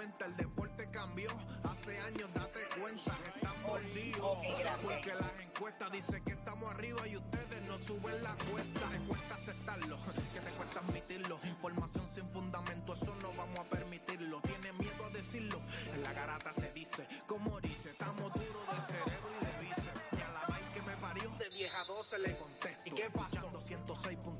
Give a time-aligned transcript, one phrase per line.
[0.00, 1.28] cuenta, el deporte cambió.
[1.62, 4.38] Hace años, date cuenta, están mordidos.
[4.82, 8.88] Porque las encuestas dicen que estamos arriba y ustedes no suben la cuesta.
[8.92, 9.98] Te cuesta aceptarlo,
[10.32, 11.38] que te cuesta admitirlo.
[11.44, 14.40] Información sin fundamento, eso no vamos a permitirlo.
[14.40, 15.60] Tiene miedo a decirlo,
[15.94, 17.06] en la garata se dice.
[17.26, 19.90] Como dice, estamos duros de cerebro y de vice.
[20.12, 22.84] Y a la vaina que me parió, de vieja 12 le contesto.
[22.86, 23.50] ¿Y qué pasó?
[23.50, 24.39] 106.9,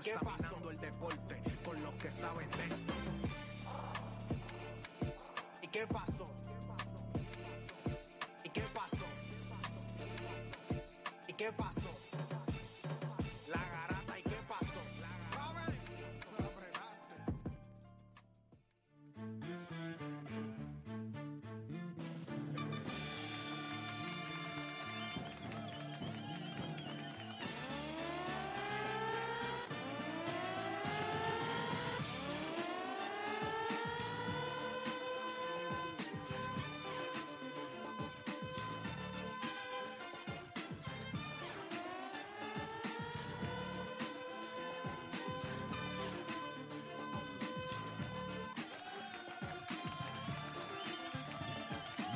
[0.00, 0.10] te detesto.
[0.10, 2.94] ¿Y qué Examinando el deporte con los que saben de esto.
[5.62, 6.24] ¿Y qué pasó?
[8.44, 9.04] ¿Y qué pasó?
[11.28, 11.87] ¿Y qué pasó?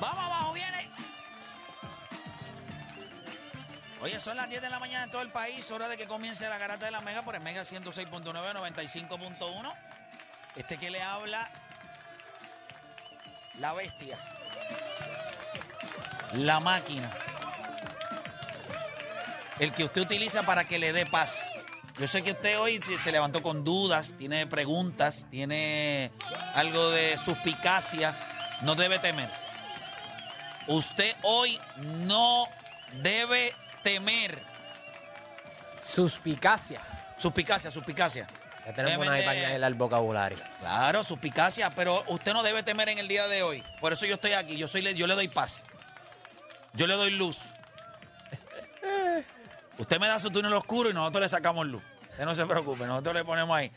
[0.03, 0.91] Vamos abajo, viene.
[4.01, 5.71] Oye, son las 10 de la mañana en todo el país.
[5.71, 9.73] Hora de que comience la garata de la Mega por el Mega 106.9, 95.1.
[10.57, 11.49] Este que le habla,
[13.61, 14.19] la bestia.
[16.33, 17.09] La máquina.
[19.61, 21.49] El que usted utiliza para que le dé paz.
[21.97, 26.11] Yo sé que usted hoy se levantó con dudas, tiene preguntas, tiene
[26.57, 28.19] algo de suspicacia.
[28.63, 29.42] No debe temer.
[30.67, 32.47] Usted hoy no
[33.03, 34.43] debe temer.
[35.83, 36.81] Suspicacia.
[37.19, 38.27] Suspicacia, suspicacia.
[38.67, 40.39] Ya tenemos una para al vocabulario.
[40.61, 43.63] Claro, suspicacia, pero usted no debe temer en el día de hoy.
[43.81, 44.57] Por eso yo estoy aquí.
[44.57, 45.65] Yo, soy, yo le doy paz.
[46.75, 47.39] Yo le doy luz.
[49.79, 51.83] Usted me da su túnel oscuro y nosotros le sacamos luz.
[52.11, 53.73] Usted no se preocupe, nosotros le ponemos ahí.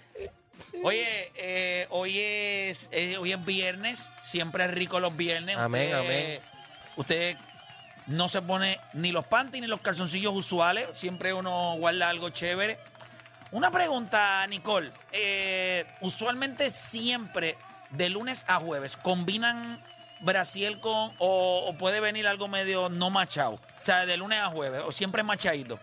[0.84, 5.58] Oye, eh, hoy, es, eh, hoy es viernes, siempre es rico los viernes.
[5.58, 6.42] Amén, Usted- amén.
[6.96, 7.38] Usted
[8.08, 12.80] no se pone ni los panties ni los calzoncillos usuales, siempre uno guarda algo chévere.
[13.52, 14.92] Una pregunta, Nicole.
[15.12, 17.58] Eh, usualmente siempre,
[17.92, 19.82] de lunes a jueves, ¿combinan
[20.20, 23.54] Brasil con o, o puede venir algo medio no machado?
[23.54, 25.80] O sea, de lunes a jueves, o siempre machadito.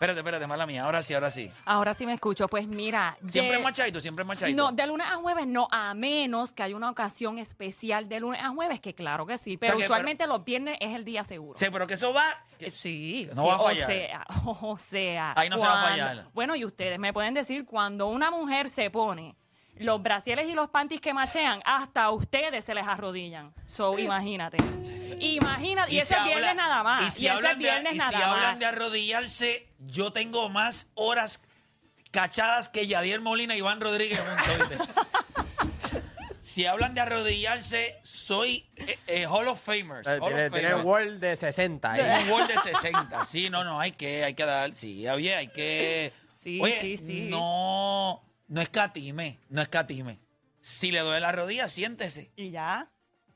[0.00, 0.84] Espérate, espérate, mala mía.
[0.86, 1.50] Ahora sí, ahora sí.
[1.66, 2.48] Ahora sí me escucho.
[2.48, 3.18] Pues mira.
[3.28, 4.56] Siempre de- es machadito, siempre es machadito.
[4.56, 8.40] No, de lunes a jueves no, a menos que haya una ocasión especial de lunes
[8.42, 9.58] a jueves, que claro que sí.
[9.58, 11.58] Pero que- usualmente los viernes es el día seguro.
[11.58, 12.30] Sí, pero que eso va.
[12.58, 13.84] Eh, Sí, No sí, va a fallar.
[13.84, 14.26] O sea,
[14.62, 15.32] o sea.
[15.36, 16.24] Ahí no se va a fallar.
[16.32, 19.36] Bueno, y ustedes me pueden decir, cuando una mujer se pone
[19.80, 23.54] los brasieres y los panties que machean, hasta a ustedes se les arrodillan.
[23.66, 24.58] So, imagínate.
[25.18, 25.90] Imagínate.
[25.90, 27.06] Y, si ese habla- viernes nada más.
[27.06, 28.58] Y si, ese hablan, es viernes de, y nada si hablan más.
[28.58, 31.40] de arrodillarse, yo tengo más horas
[32.10, 34.20] cachadas que Yadier Molina y Iván Rodríguez
[36.40, 40.06] si hablan de arrodillarse, soy eh, eh, Hall of Famers.
[40.06, 40.84] Eh, Hall of Tiene, tiene Famers.
[40.84, 42.22] Word de 60 ahí.
[42.24, 43.24] Un gol de 60.
[43.24, 44.74] Sí, no, no, hay que, hay que dar.
[44.74, 46.12] Sí, oye, hay que.
[46.34, 47.28] Sí, oye, sí, sí.
[47.30, 50.20] No, no escatime, no escatime.
[50.60, 52.30] Si le duele la rodilla, siéntese.
[52.36, 52.86] Y ya.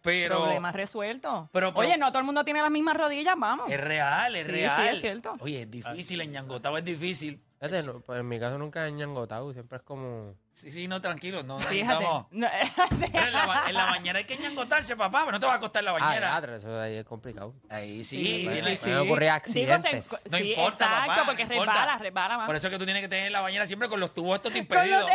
[0.03, 1.49] Pero Problema resuelto.
[1.51, 3.71] pero- pero- Oye, no todo el mundo tiene las mismas rodillas, vamos.
[3.73, 4.77] es real, es Sí, real.
[4.83, 5.35] sí, es cierto.
[5.41, 7.41] Oye, es difícil, en Ñangotao es difícil.
[7.69, 10.35] Fíjate, no, pues en mi caso nunca he ñangotado, siempre es como...
[10.53, 11.75] Sí, sí, no, tranquilo, no Fíjate.
[12.05, 12.27] necesitamos.
[12.31, 12.47] No,
[13.13, 15.61] Pero en, la, en la bañera hay que ñangotarse, papá, pero no te va a
[15.61, 16.29] costar la Ah, bañera.
[16.29, 17.55] teatro, eso ahí es complicado.
[17.71, 20.07] Ahí sí, Sí, tiene- sí, Me ocurrir Digo, accidentes.
[20.07, 21.73] se- No sí, importa, exacto, papá, porque no importa.
[21.73, 22.47] resbala, resbala más.
[22.47, 24.55] Por eso es que tú tienes que tener la bañera siempre con los tubos estos
[24.55, 25.11] impedidos.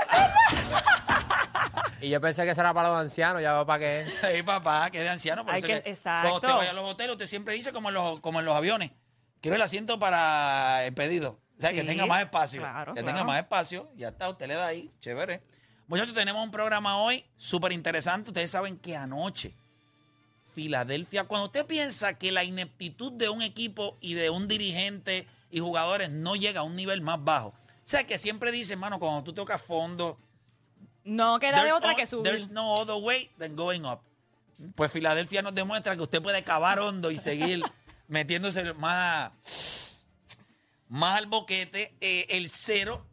[2.01, 4.05] Y yo pensé que eso era para los ancianos, ya veo para qué.
[4.23, 5.43] Ay, papá, que es de anciano.
[5.43, 6.29] Por Hay eso que- es que exacto.
[6.29, 8.55] Cuando usted vaya a los hoteles, usted siempre dice como en los, como en los
[8.55, 8.91] aviones.
[9.41, 11.39] Quiero el asiento para el pedido.
[11.59, 12.62] O sea, que tenga más espacio.
[12.62, 13.18] claro, que claro.
[13.18, 13.90] tenga más espacio.
[13.97, 14.90] Ya está, usted le da ahí.
[15.02, 15.41] Chévere.
[15.88, 18.29] Muchachos, tenemos un programa hoy súper interesante.
[18.29, 19.53] Ustedes saben que anoche,
[20.53, 25.59] Filadelfia, cuando usted piensa que la ineptitud de un equipo y de un dirigente y
[25.59, 27.50] jugadores no llega a un nivel más bajo.
[27.50, 27.53] O
[27.84, 30.17] sea, que siempre dice, hermano, cuando tú tocas fondo,
[31.03, 32.23] No queda de otra que subir.
[32.23, 34.00] There's no other way than going up.
[34.76, 37.64] Pues Filadelfia nos demuestra que usted puede cavar hondo y seguir
[38.08, 39.32] metiéndose más,
[40.90, 41.96] más al boquete.
[42.02, 43.08] Eh, el cero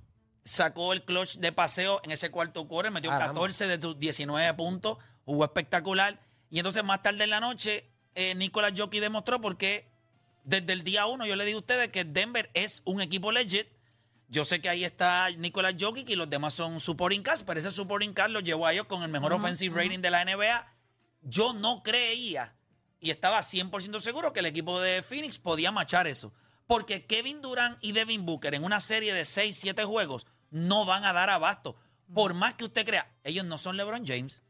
[0.45, 3.35] sacó el clutch de paseo en ese cuarto quarter, metió Caramba.
[3.35, 6.21] 14 de tus 19 puntos, jugó espectacular.
[6.51, 9.89] Y entonces más tarde en la noche, eh, Nicolás Jockey demostró porque
[10.45, 13.69] desde el día uno yo le digo a ustedes que Denver es un equipo legit.
[14.29, 17.71] Yo sé que ahí está Nicolás Jokic y los demás son supporting cast, pero ese
[17.71, 20.67] supporting cast lo llevó a ellos con el mejor offensive rating de la NBA.
[21.23, 22.57] Yo no creía
[23.01, 26.33] y estaba 100% seguro que el equipo de Phoenix podía machar eso.
[26.67, 31.05] Porque Kevin Durant y Devin Booker en una serie de 6, 7 juegos no van
[31.05, 31.77] a dar abasto.
[32.15, 34.43] Por más que usted crea, ellos no son LeBron James,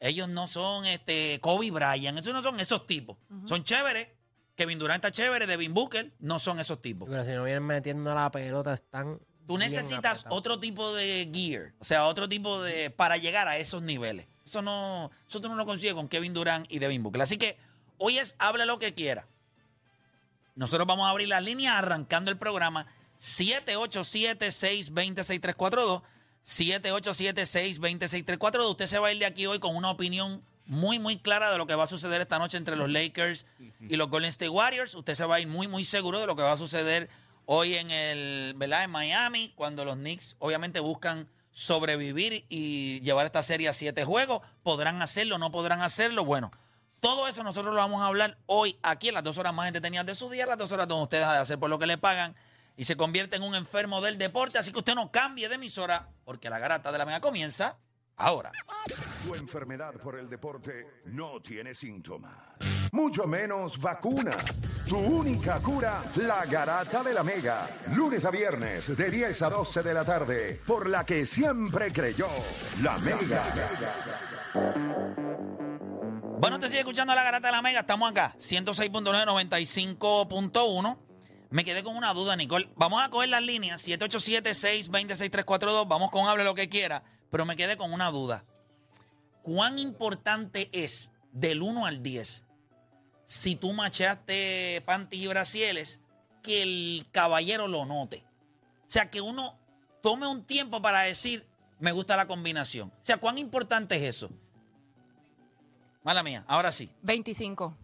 [0.00, 3.16] ellos no son este, Kobe Bryant, esos no son esos tipos.
[3.46, 4.08] Son chéveres.
[4.56, 7.08] Kevin Durant está chévere, Devin Booker no son esos tipos.
[7.10, 9.20] Pero si no vienen metiendo la pelota, están.
[9.46, 13.82] Tú necesitas otro tipo de gear, o sea, otro tipo de para llegar a esos
[13.82, 14.26] niveles.
[14.44, 17.22] Eso no, eso tú no lo consigues con Kevin Durant y Devin Booker.
[17.22, 17.58] Así que
[17.98, 19.26] hoy es habla lo que quiera.
[20.54, 22.86] Nosotros vamos a abrir las líneas arrancando el programa
[23.20, 26.02] 787-620-6342.
[26.44, 28.70] 787-620-6342.
[28.70, 31.58] Usted se va a ir de aquí hoy con una opinión muy, muy clara de
[31.58, 33.46] lo que va a suceder esta noche entre los Lakers
[33.80, 34.94] y los Golden State Warriors.
[34.94, 37.08] Usted se va a ir muy, muy seguro de lo que va a suceder
[37.46, 38.84] hoy en el, ¿verdad?
[38.84, 44.42] En Miami, cuando los Knicks obviamente buscan sobrevivir y llevar esta serie a siete juegos.
[44.62, 45.38] ¿Podrán hacerlo?
[45.38, 46.24] ¿No podrán hacerlo?
[46.24, 46.50] Bueno,
[47.04, 50.06] todo eso nosotros lo vamos a hablar hoy aquí en las dos horas más entretenidas
[50.06, 51.98] de su día, las dos horas donde usted deja de hacer por lo que le
[51.98, 52.34] pagan
[52.78, 54.56] y se convierte en un enfermo del deporte.
[54.56, 57.76] Así que usted no cambie de emisora porque la garata de la mega comienza
[58.16, 58.52] ahora.
[59.22, 62.32] Tu enfermedad por el deporte no tiene síntomas,
[62.92, 64.34] mucho menos vacuna.
[64.88, 67.68] Tu única cura, la garata de la Mega.
[67.94, 72.28] Lunes a viernes de 10 a 12 de la tarde, por la que siempre creyó,
[72.80, 73.42] la Mega.
[76.38, 77.80] Bueno, usted sigue escuchando la garata de la mega.
[77.80, 80.98] Estamos acá, 106.9, 95.1.
[81.50, 82.68] Me quedé con una duda, Nicole.
[82.74, 85.86] Vamos a coger las líneas, 787-620-6342.
[85.86, 87.04] Vamos con hable lo que quiera.
[87.30, 88.44] Pero me quedé con una duda.
[89.42, 92.44] ¿Cuán importante es del 1 al 10
[93.26, 96.00] si tú machaste panty y brasieles
[96.42, 98.24] que el caballero lo note?
[98.80, 99.56] O sea, que uno
[100.02, 101.46] tome un tiempo para decir,
[101.78, 102.88] me gusta la combinación.
[102.88, 104.30] O sea, ¿cuán importante es eso?
[106.04, 106.88] Mala mía, ahora sí.
[107.02, 107.74] 25.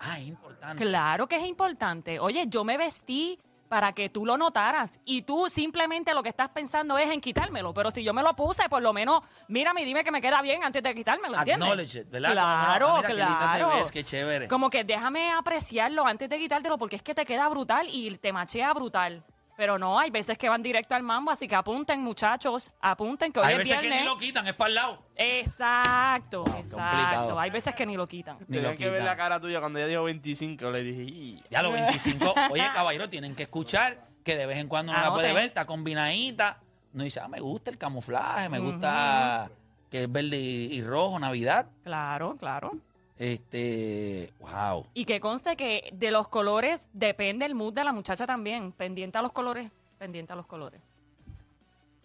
[0.00, 0.82] Ah, es importante.
[0.84, 2.18] Claro que es importante.
[2.18, 3.38] Oye, yo me vestí
[3.68, 7.74] para que tú lo notaras y tú simplemente lo que estás pensando es en quitármelo,
[7.74, 10.40] pero si yo me lo puse, por lo menos mírame y dime que me queda
[10.40, 11.68] bien antes de quitármelo, ¿entiendes?
[11.68, 12.32] Acknowledge it, ¿verdad?
[12.32, 13.78] Claro, Como, ah, mira, qué linda te claro.
[13.78, 14.48] ves, qué chévere.
[14.48, 18.32] Como que déjame apreciarlo antes de quitártelo porque es que te queda brutal y te
[18.32, 19.24] machea brutal.
[19.56, 23.40] Pero no, hay veces que van directo al mambo, así que apunten, muchachos, apunten que
[23.40, 25.02] hoy Hay es veces que ni lo quitan, es para el lado.
[25.16, 26.76] Exacto, exacto.
[26.76, 27.40] complicado.
[27.40, 28.36] Hay veces que ni lo quitan.
[28.48, 29.06] Ni lo Tenía que ver quitan.
[29.06, 30.70] la cara tuya cuando ella dijo 25.
[30.70, 31.42] Le dije, "Y".
[31.50, 31.72] Ya los
[32.12, 32.34] 25.
[32.50, 35.64] Oye, caballero, tienen que escuchar que de vez en cuando uno la puede ver, está
[35.66, 36.60] combinadita.
[36.92, 39.50] No dice, ah, me gusta el camuflaje, me gusta
[39.90, 41.66] que es verde y, y rojo, Navidad.
[41.84, 42.72] Claro, claro.
[43.18, 44.86] Este, wow.
[44.94, 48.72] Y que conste que de los colores depende el mood de la muchacha también.
[48.72, 50.80] Pendiente a los colores, pendiente a los colores.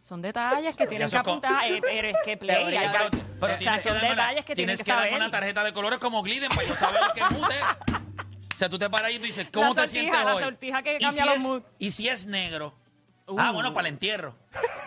[0.01, 1.63] Son detalles que tienen que apuntar.
[1.69, 2.65] eh, pero es que play.
[2.65, 4.83] Pero, hay pero- que- pero o sea, tienes que son detalles que tienes tienes que
[4.85, 7.95] que darme una tarjeta de colores como Gliden para yo saber qué mood es.
[8.55, 10.43] O sea, tú te paras y tú dices, ¿cómo La te sortija, sientes la hoy?
[10.43, 11.65] sortija que ¿Y cambia si los es- moods.
[11.79, 12.75] ¿Y si es negro?
[13.37, 13.53] Ah, Uh.
[13.53, 14.35] bueno, para el entierro.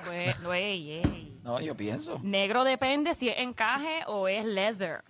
[0.06, 1.38] Bueno, ey, ey.
[1.42, 2.18] No, yo pienso.
[2.22, 5.02] Negro depende si es encaje o es leather.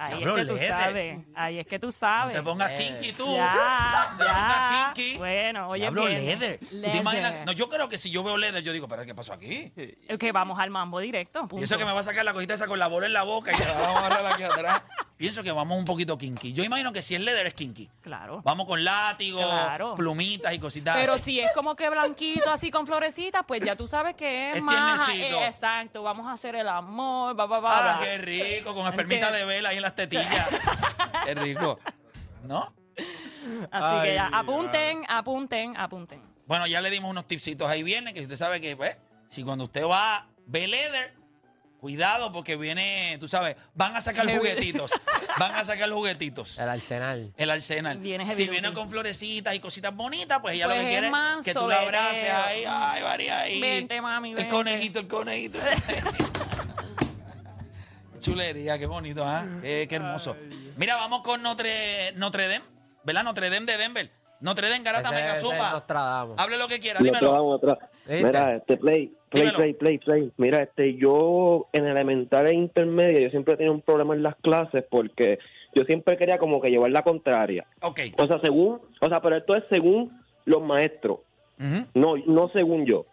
[0.00, 0.68] Ahí Diablo, es que tú leather.
[0.70, 1.18] sabes.
[1.34, 2.36] Ahí es que tú No sabes.
[2.36, 3.34] te pongas kinky tú.
[3.34, 5.18] Ya, No te pongas kinky.
[5.18, 6.24] Bueno, oye, Diablo, bien.
[6.24, 6.58] leather.
[6.60, 7.00] ¿Tú te Leather.
[7.00, 7.46] imaginas?
[7.46, 9.72] No, yo creo que si yo veo leather, yo digo, pero ¿qué pasó aquí?
[10.18, 11.40] Que vamos al mambo directo.
[11.44, 11.64] Y punto.
[11.64, 13.50] eso que me va a sacar la cosita esa con la bola en la boca
[13.52, 14.82] y la vamos a agarrar aquí atrás.
[15.18, 16.52] Pienso que vamos un poquito kinky.
[16.52, 17.90] Yo imagino que si es leather es kinky.
[18.02, 18.40] Claro.
[18.44, 19.96] Vamos con látigo, Claro.
[19.96, 21.22] plumitas y cositas Pero así.
[21.24, 24.62] si es como que blanquito, así con florecitas, pues ya tú sabes que es, Es
[24.62, 25.04] más.
[25.06, 25.40] tiernecito.
[25.40, 27.78] eh, exacto, vamos a hacer el amor, va, va, va.
[27.94, 28.04] Ah, va.
[28.04, 30.28] qué rico, con espermita de vela ahí en las tetillas.
[31.26, 31.80] qué rico.
[32.44, 32.72] ¿No?
[33.72, 36.22] Así que ya, apunten, apunten, apunten.
[36.46, 38.96] Bueno, ya le dimos unos tipsitos ahí viernes, que usted sabe que, pues,
[39.26, 41.14] si cuando usted va, ve leather,
[41.78, 44.90] cuidado porque viene, tú sabes, van a sacar juguetitos.
[45.38, 46.58] Van a sacar juguetitos.
[46.58, 47.32] El arsenal.
[47.36, 47.98] El arsenal.
[47.98, 48.50] Viene heavy si duty.
[48.60, 51.06] viene con florecitas y cositas bonitas, pues ella Pues lo que es quiere
[51.38, 52.44] es que tú la abraces soberano.
[52.46, 52.64] ahí.
[52.66, 53.60] Ay, María, ahí.
[53.60, 54.50] Vente, mami, El vente.
[54.52, 55.58] conejito, el conejito.
[58.20, 59.44] Chulería, qué bonito, ¿ah?
[59.62, 60.36] Qué, qué hermoso.
[60.76, 62.64] Mira, vamos con Notre, Notre Dame,
[63.04, 63.22] ¿verdad?
[63.22, 64.10] Notre Dame de Denver.
[64.40, 65.70] Notre Dame, Garata Ese- Mega ese es Sopa.
[65.70, 66.38] Nostradamus.
[66.38, 67.30] Hable lo que quiera, Lo dímelo.
[67.32, 67.78] vamos atrás.
[68.06, 68.24] ¿Viste?
[68.24, 69.58] Mira, este play, play, Dímelo.
[69.58, 70.32] play, play, play.
[70.36, 74.84] Mira, este, yo en elemental e intermedia, yo siempre tenía un problema en las clases
[74.88, 75.38] porque
[75.74, 77.66] yo siempre quería como que llevar la contraria.
[77.82, 78.00] Ok.
[78.18, 81.20] O sea, según, o sea, pero esto es según los maestros,
[81.94, 83.06] no, no según yo.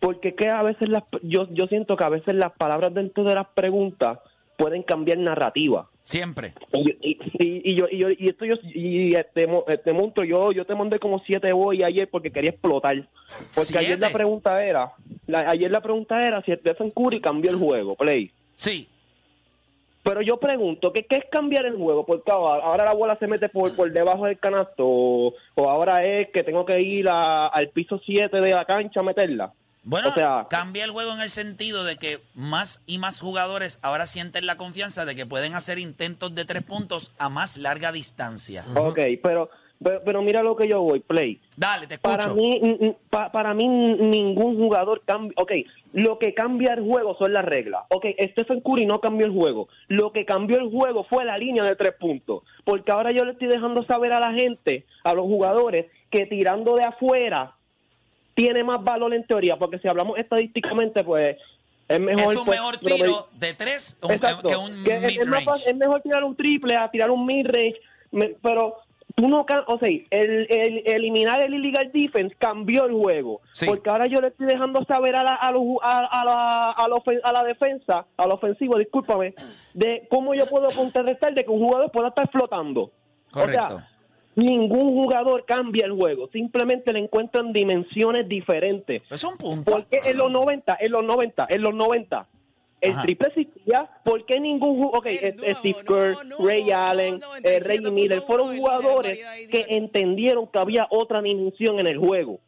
[0.00, 3.34] Porque que a veces las, yo, yo siento que a veces las palabras dentro de
[3.34, 4.18] las preguntas
[4.56, 5.88] pueden cambiar narrativa.
[6.02, 6.52] Siempre.
[6.72, 9.92] Y, yo- y, y- y yo, y, yo, y esto yo, y este, mo- este
[9.92, 12.96] monstruo, yo, yo te mandé como siete boy ayer porque quería explotar.
[13.54, 14.92] Porque ayer la pregunta era,
[15.26, 18.30] la- ayer la pregunta era si Stephen Curry cambió el juego, play.
[18.56, 18.88] Sí.
[20.02, 22.04] Pero yo pregunto, ¿qué, qué es cambiar el juego?
[22.04, 26.02] Porque ahora, ahora la bola se mete por, por debajo del canasto o, o ahora
[26.02, 29.52] es que tengo que ir a- al piso 7 de la cancha a meterla.
[29.84, 33.78] Bueno, O sea- cambia el juego en el sentido de que más y más jugadores
[33.82, 37.90] ahora sienten la confianza de que pueden hacer intentos de tres puntos a más larga
[37.90, 38.64] distancia.
[38.76, 39.50] Ok, pero,
[39.82, 41.40] pero, pero mira lo que yo voy, play.
[41.56, 42.16] Dale, te escucho.
[42.16, 45.34] Para mí, pa- para mí ningún jugador cambia.
[45.36, 45.50] Ok,
[45.94, 47.82] lo que cambia el juego son las reglas.
[47.88, 49.68] Ok, Stephen Curry no cambió el juego.
[49.88, 52.44] Lo que cambió el juego fue la línea de tres puntos.
[52.64, 56.76] Porque ahora yo le estoy dejando saber a la gente, a los jugadores, que tirando
[56.76, 57.56] de afuera
[58.34, 59.56] tiene más valor en teoría.
[59.56, 61.36] Porque si hablamos estadísticamente, pues
[61.88, 62.32] es mejor.
[62.32, 65.44] es un pues, mejor tiro de tres un- que un Que es mid-range.
[65.44, 67.76] fácil- es mejor tirar un triple a tirar un mid-range,
[68.40, 68.76] pero
[69.14, 73.66] tú no o sea, el, el- eliminar el illegal defense cambió el juego, Sí.
[73.66, 76.88] porque ahora yo le estoy dejando saber a la, a, los a, a la, a,
[76.88, 79.34] la ofen- a la defensa, al ofensivo, discúlpame,
[79.74, 82.82] de cómo yo puedo contrarrestar de que un jugador pueda estar flotando.
[82.84, 82.92] O
[83.32, 83.68] Correcto.
[83.68, 83.88] sea,
[84.34, 89.02] ningún jugador cambia el juego, simplemente le encuentran dimensiones diferentes.
[89.10, 89.70] Es un punto.
[89.70, 92.26] Porque en los 90, en los 90, en los 90,
[92.80, 93.02] el Ajá.
[93.02, 93.88] triple existía.
[94.04, 94.98] ¿Por qué ningún jugador?
[94.98, 98.56] Ok, El es- nuevo, Steve Kerr, no, no, Ray Allen, eh, Ray 97.1 Miller fueron
[98.56, 99.18] jugadores
[99.50, 102.40] que entendieron que había otra dimensión en el juego.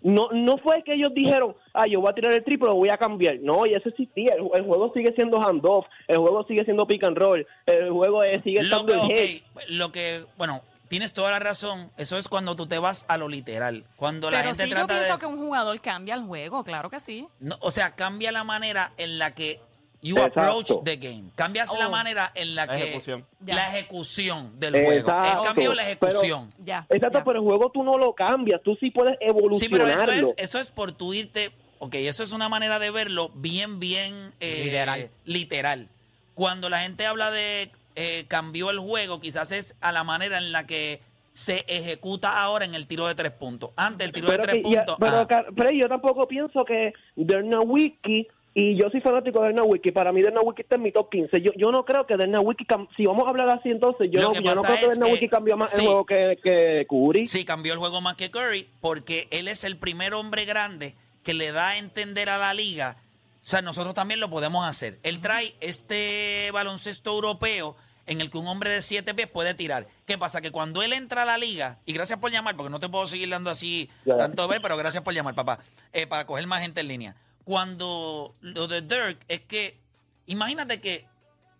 [0.00, 2.88] No, no fue que ellos dijeron, ah, yo voy a tirar el triple, lo voy
[2.88, 3.38] a cambiar.
[3.40, 4.34] No, y eso existía.
[4.34, 8.22] El, el juego sigue siendo handoff, el juego sigue siendo pick and roll, el juego
[8.22, 11.90] eh, sigue Lo estando que, lo que, bueno, tienes toda la razón.
[11.96, 13.84] Eso es cuando tú te vas a lo literal.
[13.96, 15.00] Cuando la Pero gente sí, yo trata de.
[15.06, 17.26] pienso que un jugador cambia el juego, claro que sí.
[17.40, 19.60] No, o sea, cambia la manera en la que
[20.00, 20.40] you Exacto.
[20.40, 21.24] approach the game.
[21.34, 21.90] Cambias la Oh.
[21.90, 23.26] manera en la, La que ejecución.
[23.40, 23.54] Ya.
[23.56, 24.88] la ejecución del juego.
[24.90, 25.04] El
[25.44, 26.48] cambio de la Pero- ejecución.
[26.58, 26.86] Ya.
[26.88, 27.24] Exacto, ya.
[27.24, 30.12] pero el juego tú no lo cambias, tú sí puedes sí, pero evolucionarlo.
[30.12, 31.52] eso es, eso es por tu irte.
[31.80, 35.10] Ok, eso es una manera de verlo bien, bien eh, Literal.
[35.24, 35.88] literal.
[36.34, 40.52] Cuando la gente habla de eh, cambió el juego, quizás es a la manera en
[40.52, 41.00] la que
[41.32, 43.70] se ejecuta ahora en el tiro de tres puntos.
[43.74, 44.96] Antes el tiro de tres que ya- puntos.
[45.00, 50.12] pero, ah, pero yo tampoco pienso que Wiki y yo soy fanático de Wiki, para
[50.12, 51.40] mí Wiki está en mi top 15.
[51.42, 54.34] Yo, yo no creo que Wiki, si vamos a hablar así entonces, yo Lo no,
[54.40, 55.80] yo creo que Wiki cambió más sí.
[55.80, 57.26] el juego que, que Curry.
[57.26, 61.34] Sí, cambió el juego más que Curry porque él es el primer hombre grande que
[61.34, 62.96] le da a entender a la liga.
[63.42, 64.98] O sea, nosotros también lo podemos hacer.
[65.02, 67.76] Él trae este baloncesto europeo
[68.08, 69.86] en el que un hombre de siete pies puede tirar.
[70.06, 70.40] ¿Qué pasa?
[70.40, 73.06] Que cuando él entra a la liga, y gracias por llamar, porque no te puedo
[73.06, 75.58] seguir dando así tanto ver, pero gracias por llamar, papá,
[75.92, 77.16] eh, para coger más gente en línea.
[77.44, 79.78] Cuando lo de Dirk es que,
[80.26, 81.06] imagínate que,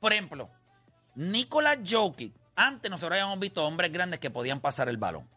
[0.00, 0.48] por ejemplo,
[1.14, 5.28] Nikola Jokic, antes nosotros habíamos visto hombres grandes que podían pasar el balón.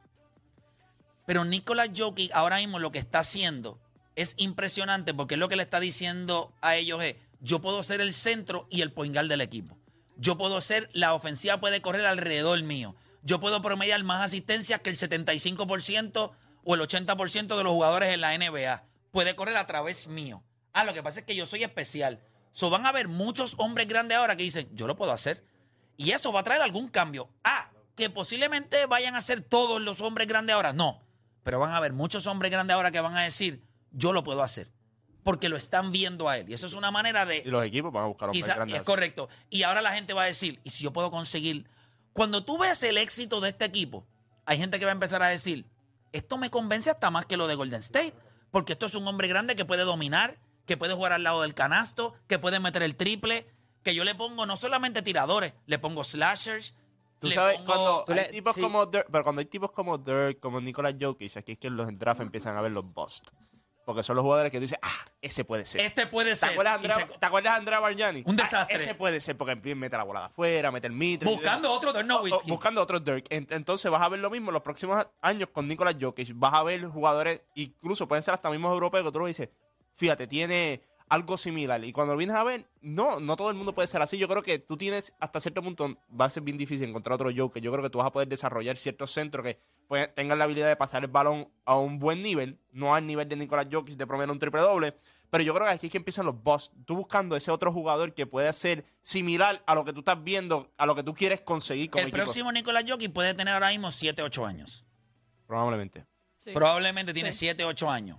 [1.25, 3.79] Pero Nikola Jokic ahora mismo lo que está haciendo
[4.15, 8.13] es impresionante porque lo que le está diciendo a ellos es, yo puedo ser el
[8.13, 9.77] centro y el poingal del equipo.
[10.21, 12.95] Yo puedo ser, la ofensiva puede correr alrededor mío.
[13.23, 16.31] Yo puedo promediar más asistencias que el 75%
[16.63, 18.83] o el 80% de los jugadores en la NBA.
[19.09, 20.43] Puede correr a través mío.
[20.73, 22.19] Ah, lo que pasa es que yo soy especial.
[22.51, 25.43] So, van a haber muchos hombres grandes ahora que dicen, yo lo puedo hacer.
[25.97, 27.27] Y eso va a traer algún cambio.
[27.43, 30.71] Ah, que posiblemente vayan a ser todos los hombres grandes ahora.
[30.71, 31.01] No.
[31.41, 34.43] Pero van a haber muchos hombres grandes ahora que van a decir, yo lo puedo
[34.43, 34.71] hacer.
[35.23, 36.49] Porque lo están viendo a él.
[36.49, 37.43] Y eso es una manera de...
[37.45, 38.77] Y los equipos van a buscar a más grandes.
[38.79, 39.29] es correcto.
[39.49, 41.67] Y ahora la gente va a decir, ¿y si yo puedo conseguir?
[42.13, 44.05] Cuando tú ves el éxito de este equipo,
[44.45, 45.65] hay gente que va a empezar a decir,
[46.11, 48.13] esto me convence hasta más que lo de Golden State,
[48.49, 51.53] porque esto es un hombre grande que puede dominar, que puede jugar al lado del
[51.53, 53.47] canasto, que puede meter el triple,
[53.83, 56.73] que yo le pongo no solamente tiradores, le pongo slashers.
[57.19, 58.61] Tú le sabes, pongo- cuando Tú hay le- tipos sí.
[58.61, 61.77] como Dirk, pero cuando hay tipos como Dirk, como Nicolas Jokic, aquí es que en
[61.77, 63.29] los draft empiezan a ver los bust.
[63.85, 65.81] Porque son los jugadores que tú dices, ah, ese puede ser.
[65.81, 66.49] Este puede ¿Te ser.
[66.51, 68.23] acuerdas, Y Andrea, se- ¿Te acuerdas de Andrea Bargnani?
[68.25, 68.75] Un Ah, desastre.
[68.77, 71.29] ese puede ser porque mete la bola de afuera, mete el mitre.
[71.29, 72.49] Buscando otro Dirk Nowitzki.
[72.51, 73.25] Buscando otro Dirk.
[73.29, 76.31] En- Entonces vas a ver lo mismo en los próximos años con Nicolas Jokic.
[76.35, 79.49] Vas a ver jugadores, incluso pueden ser hasta mismos europeos, que tú lo dices,
[79.93, 81.83] fíjate, tiene algo similar.
[81.83, 84.17] Y cuando lo vienes a ver, no, no todo el mundo puede ser así.
[84.17, 87.29] Yo creo que tú tienes, hasta cierto punto, va a ser bien difícil encontrar otro
[87.35, 87.61] Jokic.
[87.61, 90.69] Yo creo que tú vas a poder desarrollar ciertos centros que pues, tengan la habilidad
[90.69, 94.07] de pasar el balón a un buen nivel, no al nivel de Nicolas Jokic de
[94.07, 94.95] promedio un triple doble.
[95.29, 96.71] Pero yo creo que aquí es que empiezan los boss.
[96.85, 100.71] Tú buscando ese otro jugador que pueda ser similar a lo que tú estás viendo,
[100.77, 102.23] a lo que tú quieres conseguir como el equipo.
[102.23, 104.85] próximo Nicolás Jokic puede tener ahora mismo 7, 8 años.
[105.45, 106.05] Probablemente.
[106.39, 106.51] Sí.
[106.53, 107.39] Probablemente tiene Sí.
[107.39, 108.17] 7, 8 años.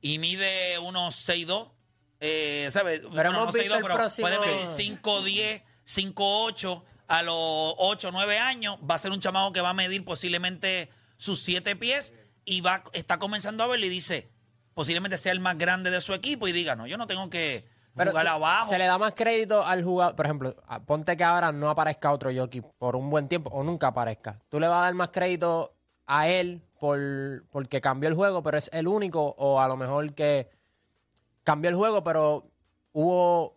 [0.00, 1.75] Y mide unos 6'2".
[2.20, 3.02] Eh, ¿Sabes?
[3.02, 6.82] Bueno, hemos no visto 6'2", el pero próximo- puede medir 5'10", 5'8".
[7.08, 7.34] a los
[7.78, 11.40] 8 o 9 años va a ser un chamaco que va a medir posiblemente sus
[11.40, 12.12] 7 pies
[12.44, 14.28] y va está comenzando a verlo y dice,
[14.74, 17.64] posiblemente sea el más grande de su equipo y diga, no, yo no tengo que
[17.94, 18.70] Pero jugar abajo.
[18.70, 20.16] Se le da más crédito al jugador.
[20.16, 23.86] Por ejemplo, ponte que ahora no aparezca otro jockey por un buen tiempo o nunca
[23.88, 24.40] aparezca.
[24.48, 25.74] Tú le vas a dar más crédito
[26.06, 30.12] a él por, porque cambió el juego, pero es el único, o a lo mejor
[30.12, 30.48] que
[31.46, 32.50] cambió el juego, pero
[32.92, 33.56] hubo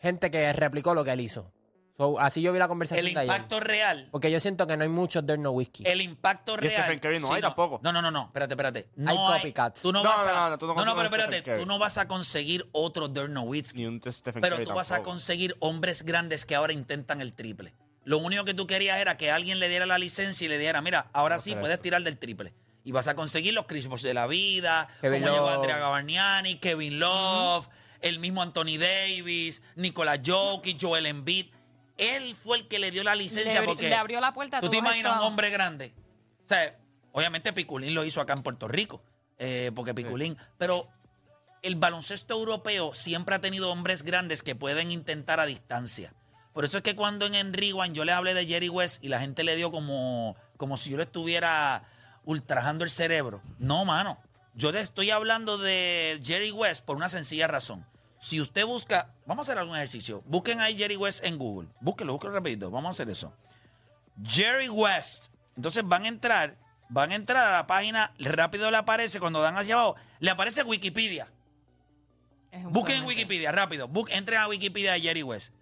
[0.00, 1.50] gente que replicó lo que él hizo.
[1.96, 3.32] So, así yo vi la conversación el de ayer.
[3.32, 4.08] impacto real.
[4.10, 5.86] Porque yo siento que no hay muchos There No Whiskey.
[5.86, 6.72] El impacto Y real.
[6.82, 7.78] Stephen Curry no hay tampoco.
[7.84, 8.24] No, no, no, no.
[8.26, 8.88] Espérate, espérate.
[8.96, 9.82] No Hay copycats.
[9.82, 11.42] Tú no, No, vas no, a, no, no, tú no no, pero espérate.
[11.44, 11.60] Curry.
[11.60, 13.78] Tú no vas a conseguir otro Dirk Nowitzki.
[13.78, 15.10] Ni un Stephen Pero Curry tú vas a tampoco.
[15.12, 17.74] conseguir hombres grandes que ahora intentan el triple.
[18.02, 20.82] Lo único que tú querías era que alguien le diera la licencia y le diera,
[20.82, 21.82] mira, ahora sí puedes esto.
[21.82, 22.54] tirar del triple.
[22.84, 25.48] Y vas a conseguir los Chris Bosh de la vida, Kevin como llegó.
[25.48, 27.68] Andrea Gavarniani, Kevin Love,
[28.00, 31.46] el mismo Anthony Davis, Nicolás Jokic, Joel Embiid.
[31.96, 34.60] Él fue el que le dio la licencia Le porque le abrió la puerta a
[34.60, 35.94] ¿Tú te imaginas un hombre grande?
[36.44, 36.78] O sea,
[37.12, 39.02] obviamente Piculín lo hizo acá en Puerto Rico,
[39.38, 40.88] eh, porque Piculín, pero
[41.62, 46.12] el baloncesto europeo siempre ha tenido hombres grandes que pueden intentar a distancia.
[46.52, 49.18] Por eso es que cuando en One yo le hablé de Jerry West y la
[49.18, 51.84] gente le dio como, como si yo le estuviera
[52.24, 53.40] ultrajando el cerebro.
[53.58, 54.18] No, mano.
[54.54, 57.84] Yo le estoy hablando de Jerry West por una sencilla razón.
[58.20, 60.22] Si usted busca, vamos a hacer algún ejercicio.
[60.26, 61.68] Busquen ahí Jerry West en Google.
[61.80, 62.70] Búsquenlo, búsquenlo rapidito.
[62.70, 63.32] Vamos a hacer eso.
[64.24, 65.26] Jerry West.
[65.56, 66.56] Entonces van a entrar,
[66.88, 70.62] van a entrar a la página, rápido le aparece, cuando dan hacia abajo, le aparece
[70.62, 71.28] Wikipedia.
[72.70, 73.88] Busquen en Wikipedia, rápido.
[73.88, 75.52] Bus- entren a Wikipedia de Jerry West.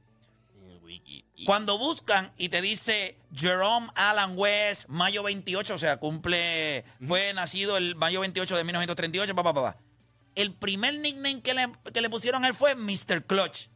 [1.46, 7.76] Cuando buscan y te dice Jerome Alan West, mayo 28, o sea, cumple, fue nacido
[7.76, 9.76] el mayo 28 de 1938, papá, papá.
[10.34, 13.24] El primer nickname que le, que le pusieron a él fue Mr.
[13.26, 13.68] Clutch.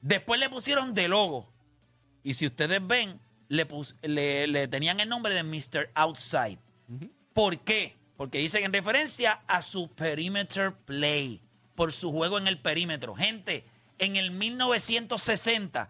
[0.00, 1.52] Después le pusieron de logo.
[2.22, 5.90] Y si ustedes ven, le, pus- le, le tenían el nombre de Mr.
[5.94, 6.58] Outside.
[7.32, 7.96] ¿Por qué?
[8.16, 11.40] Porque dicen en referencia a su perimeter play,
[11.74, 13.14] por su juego en el perímetro.
[13.14, 13.64] Gente,
[13.98, 15.88] en el 1960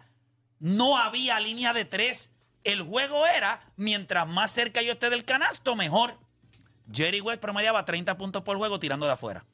[0.59, 2.31] no había línea de tres.
[2.63, 6.19] El juego era, mientras más cerca yo esté del canasto, mejor.
[6.91, 9.45] Jerry West promediaba 30 puntos por juego tirando de afuera.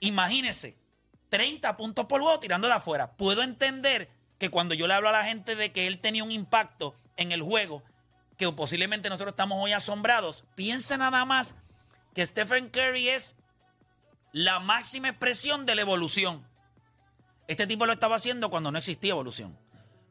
[0.00, 0.76] Imagínese,
[1.28, 3.12] 30 puntos por juego tirando de afuera.
[3.12, 6.32] Puedo entender que cuando yo le hablo a la gente de que él tenía un
[6.32, 7.82] impacto en el juego,
[8.36, 11.54] que posiblemente nosotros estamos hoy asombrados, piensa nada más
[12.14, 13.36] que Stephen Curry es
[14.32, 16.46] la máxima expresión de la evolución.
[17.46, 19.58] Este tipo lo estaba haciendo cuando no existía evolución.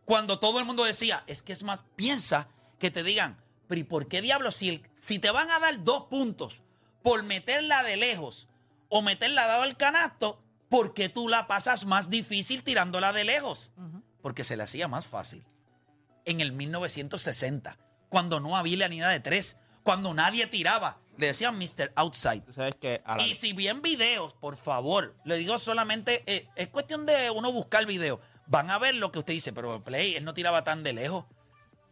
[0.06, 2.48] Cuando todo el mundo decía, es que es más, piensa
[2.80, 3.38] que te digan,
[3.68, 6.62] pero ¿y por qué diablos si, el- si te van a dar dos puntos
[7.04, 8.48] por meterla de lejos
[8.90, 13.72] o meterla dado al canasto, ¿por qué tú la pasas más difícil tirándola de lejos?
[14.22, 15.44] Porque se le hacía más fácil.
[16.26, 17.78] En el 1960,
[18.10, 21.92] cuando no había línea de tres, cuando nadie tiraba, le decían Mr.
[21.96, 22.44] Outside.
[22.52, 27.06] Sabes que la- Y si bien videos, por favor, le digo solamente, eh, es cuestión
[27.06, 28.20] de uno buscar videos.
[28.52, 31.24] Van a ver lo que usted dice, pero Play, él no tiraba tan de lejos.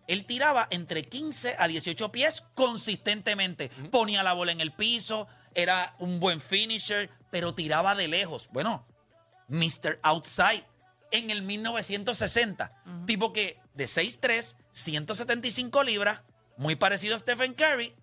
[0.07, 3.69] Él tiraba entre 15 a 18 pies consistentemente.
[3.91, 8.49] Ponía la bola en el piso, era un buen finisher, pero tiraba de lejos.
[8.51, 8.85] Bueno,
[9.47, 10.01] Mr.
[10.03, 10.65] Outside
[11.11, 12.83] en el 1960.
[13.05, 16.23] Tipo que de 6'3, 175 libras,
[16.57, 17.95] muy parecido a Stephen Curry,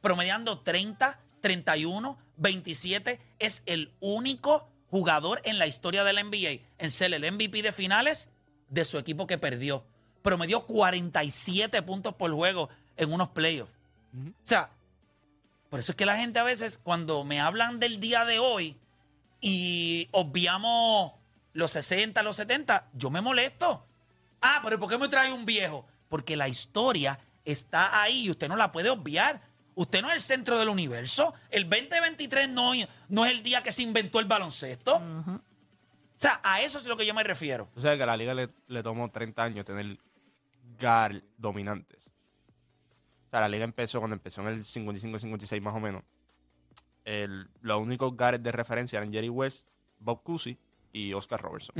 [0.00, 3.20] promediando 30, 31, 27.
[3.38, 7.72] Es el único jugador en la historia de la NBA en ser el MVP de
[7.72, 8.28] finales
[8.68, 9.84] de su equipo que perdió.
[10.22, 13.72] Promedió 47 puntos por juego en unos playoffs.
[14.14, 14.70] O sea,
[15.70, 18.76] por eso es que la gente a veces cuando me hablan del día de hoy
[19.40, 21.12] y obviamos
[21.52, 23.86] los 60, los 70, yo me molesto.
[24.42, 25.86] Ah, pero ¿por qué me trae un viejo?
[26.08, 29.40] Porque la historia está ahí y usted no la puede obviar.
[29.74, 31.34] Usted no es el centro del universo.
[31.50, 32.72] El 2023 no,
[33.08, 34.96] no es el día que se inventó el baloncesto.
[34.96, 35.40] O
[36.16, 37.68] sea, a eso es lo que yo me refiero.
[37.74, 39.98] Tú sabes que a la liga le, le tomó 30 años tener
[40.78, 42.08] guard dominantes.
[42.08, 46.02] O sea, la liga empezó cuando empezó en el 55-56 más o menos.
[47.04, 50.58] El, los únicos guards de referencia eran Jerry West, Bob Cousy
[50.92, 51.74] y Oscar Robertson.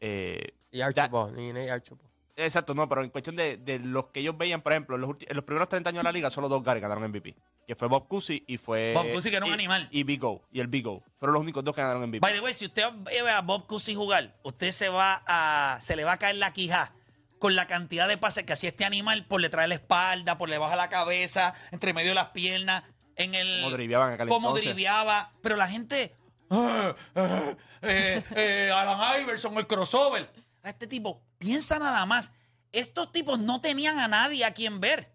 [0.00, 1.38] Eh, Y Archibald.
[1.38, 2.05] Y Archibald.
[2.38, 5.10] Exacto, no, pero en cuestión de, de los que ellos veían, por ejemplo, en los,
[5.20, 7.34] en los primeros 30 años de la liga, solo dos guards ganaron MVP.
[7.66, 8.92] Que fue Bob Cousy y fue...
[8.94, 9.88] Bob Cousy, que era un y- animal.
[9.90, 10.42] Y Big O.
[10.52, 11.02] Y el Big O.
[11.16, 12.20] Fueron los únicos dos que ganaron MVP.
[12.20, 15.78] By the way, si usted ve a Bob Cousy jugar, usted se va a.
[15.80, 16.92] se le va a caer la quija
[17.38, 20.50] con la cantidad de pases que hacía este animal por detrás de la espalda, por
[20.50, 22.82] debajo de la cabeza, entre medio de las piernas,
[23.16, 23.62] en el.
[23.62, 24.64] Cómo driviaban en aquel Cómo entonces.
[24.74, 25.32] driviaba.
[25.42, 26.14] Pero la gente.
[26.50, 30.30] ah, ah, eh, eh, Alan Iverson, el crossover.
[30.66, 32.32] A este tipo, piensa nada más.
[32.72, 35.12] estos tipos no tenían a nadie a quien ver.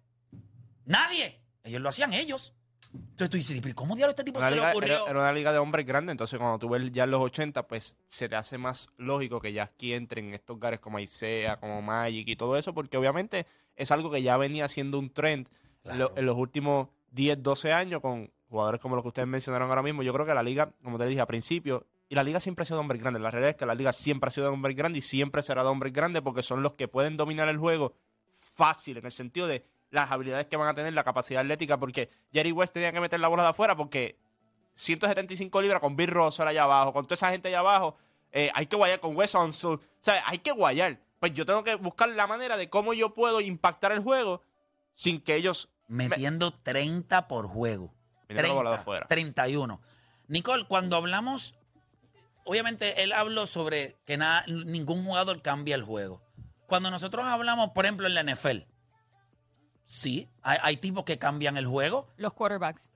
[0.86, 1.40] Nadie.
[1.64, 2.54] Ellos lo hacían ellos.
[2.94, 4.96] Entonces tú dices, ¿pero cómo diablos este tipo Una se liga- le ocurrió?
[5.04, 7.68] era, era una liga de hombres grandes, entonces cuando tú ves ya en los 80,
[7.68, 11.82] pues se te hace más lógico que ya aquí entren estos gares como Isaiah, como
[11.82, 15.48] Magic y todo eso, porque obviamente es algo que ya venía siendo un trend
[15.84, 19.84] lo- en los últimos 10, 12 años con jugadores como los que ustedes mencionaron ahora
[19.84, 20.04] mismo.
[20.04, 22.66] Yo creo que la liga, como te dije al principio, y la liga siempre ha
[22.66, 23.24] sido de hombres grandes.
[23.24, 25.64] La realidad es que la liga siempre ha sido de hombres grandes y siempre será
[25.64, 27.94] de hombres grandes porque son los que pueden dominar el juego
[28.28, 32.10] fácil, en el sentido de las habilidades que van a tener, la capacidad atlética, porque
[32.34, 34.18] Jerry West tenía que meter la bola de afuera porque
[34.74, 37.96] 175 libras con Bill Russell allá abajo, con toda esa gente allá abajo,
[38.34, 41.00] eh, hay que guayar con Wes o sea, hay que guayar.
[41.18, 44.44] Pues yo tengo que buscar la manera de cómo yo puedo impactar el juego
[44.92, 45.70] sin que ellos...
[45.88, 47.94] Metiendo 30 por juego.
[48.28, 49.08] Viniendo la bola de afuera.
[49.08, 49.80] 31.
[50.28, 51.56] Nicole, cuando hablamos,
[52.46, 56.22] obviamente él habló sobre que nada, ningún jugador cambia el juego.
[56.68, 58.60] Cuando nosotros hablamos, por ejemplo, en la NFL,
[59.86, 62.08] sí, hay, tipos que cambian el juego.
[62.18, 62.92] Los quarterbacks.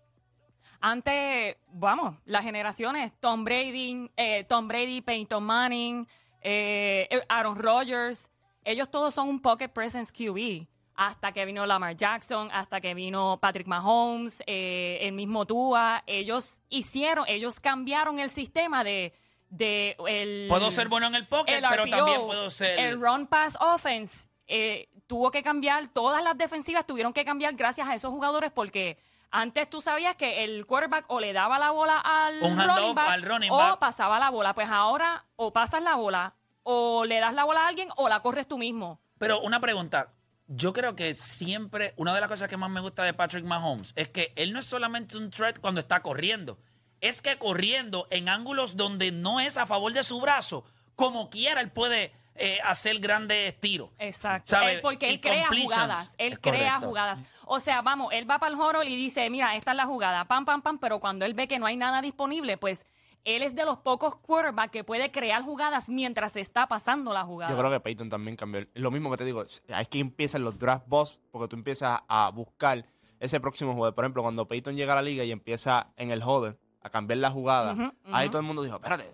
[0.79, 6.07] Antes, vamos, las generaciones, Tom Brady, eh, Tom Brady, Peyton Manning,
[6.41, 8.29] eh, Aaron Rodgers,
[8.63, 10.67] ellos todos son un pocket presence QB.
[10.97, 16.61] Hasta que vino Lamar Jackson, hasta que vino Patrick Mahomes, eh, el mismo Tua, ellos
[16.69, 19.13] hicieron, ellos cambiaron el sistema de,
[19.57, 22.79] de el, Puedo ser bueno en el pocket, el pero RPO, también puedo ser...
[22.79, 27.87] El run pass offense eh, tuvo que cambiar, todas las defensivas tuvieron que cambiar gracias
[27.87, 28.97] a esos jugadores porque
[29.31, 33.09] antes tú sabías que el quarterback o le daba la bola al Un running back
[33.09, 33.79] al running o back.
[33.79, 34.53] pasaba la bola.
[34.53, 38.21] Pues ahora o pasas la bola o le das la bola a alguien o la
[38.21, 39.01] corres tú mismo.
[39.17, 40.13] Pero una pregunta.
[40.47, 43.93] Yo creo que siempre, una de las cosas que más me gusta de Patrick Mahomes
[43.95, 46.59] es que él no es solamente un threat cuando está corriendo.
[47.01, 50.63] Es que corriendo en ángulos donde no es a favor de su brazo,
[50.95, 53.89] como quiera, él puede eh, hacer grandes tiros.
[53.97, 54.49] Exacto.
[54.49, 54.73] ¿Sabe?
[54.75, 56.15] Él- porque Y él crea jugadas.
[56.17, 56.87] Él Es crea correcto.
[56.87, 57.19] jugadas.
[57.45, 60.25] O sea, vamos, él va para el horror y dice, mira, esta es la jugada,
[60.25, 62.85] pam, pam, pam, pero cuando él ve que no hay nada disponible, pues
[63.23, 67.23] él es de los pocos quarterbacks que puede crear jugadas mientras se está pasando la
[67.23, 67.51] jugada.
[67.53, 68.67] Yo creo que Peyton también cambió.
[68.73, 72.01] Lo mismo que te digo, es es que empiezan los draft boss, porque tú empiezas
[72.07, 72.85] a buscar
[73.19, 73.95] ese próximo jugador.
[73.95, 77.17] Por ejemplo, cuando Peyton llega a la liga y empieza en el holder a cambiar
[77.17, 77.75] la jugada,
[78.11, 79.11] ahí todo el mundo dijo, espérate,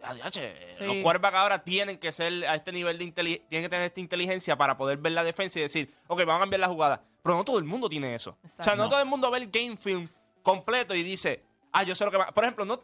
[0.78, 0.84] Sí.
[0.86, 4.00] los quarterbacks ahora tienen que ser a este nivel de inteligencia, tienen que tener esta
[4.02, 7.02] inteligencia para poder ver la defensa y decir, ok, vamos a cambiar la jugada.
[7.24, 8.32] Pero no todo el mundo tiene eso.
[8.44, 8.76] O sea, Exacto.
[8.84, 10.10] no, todo el mundo ve el game film
[10.44, 12.26] completo y dice, ah, yo sé lo que va.
[12.34, 12.82] Por ejemplo, no...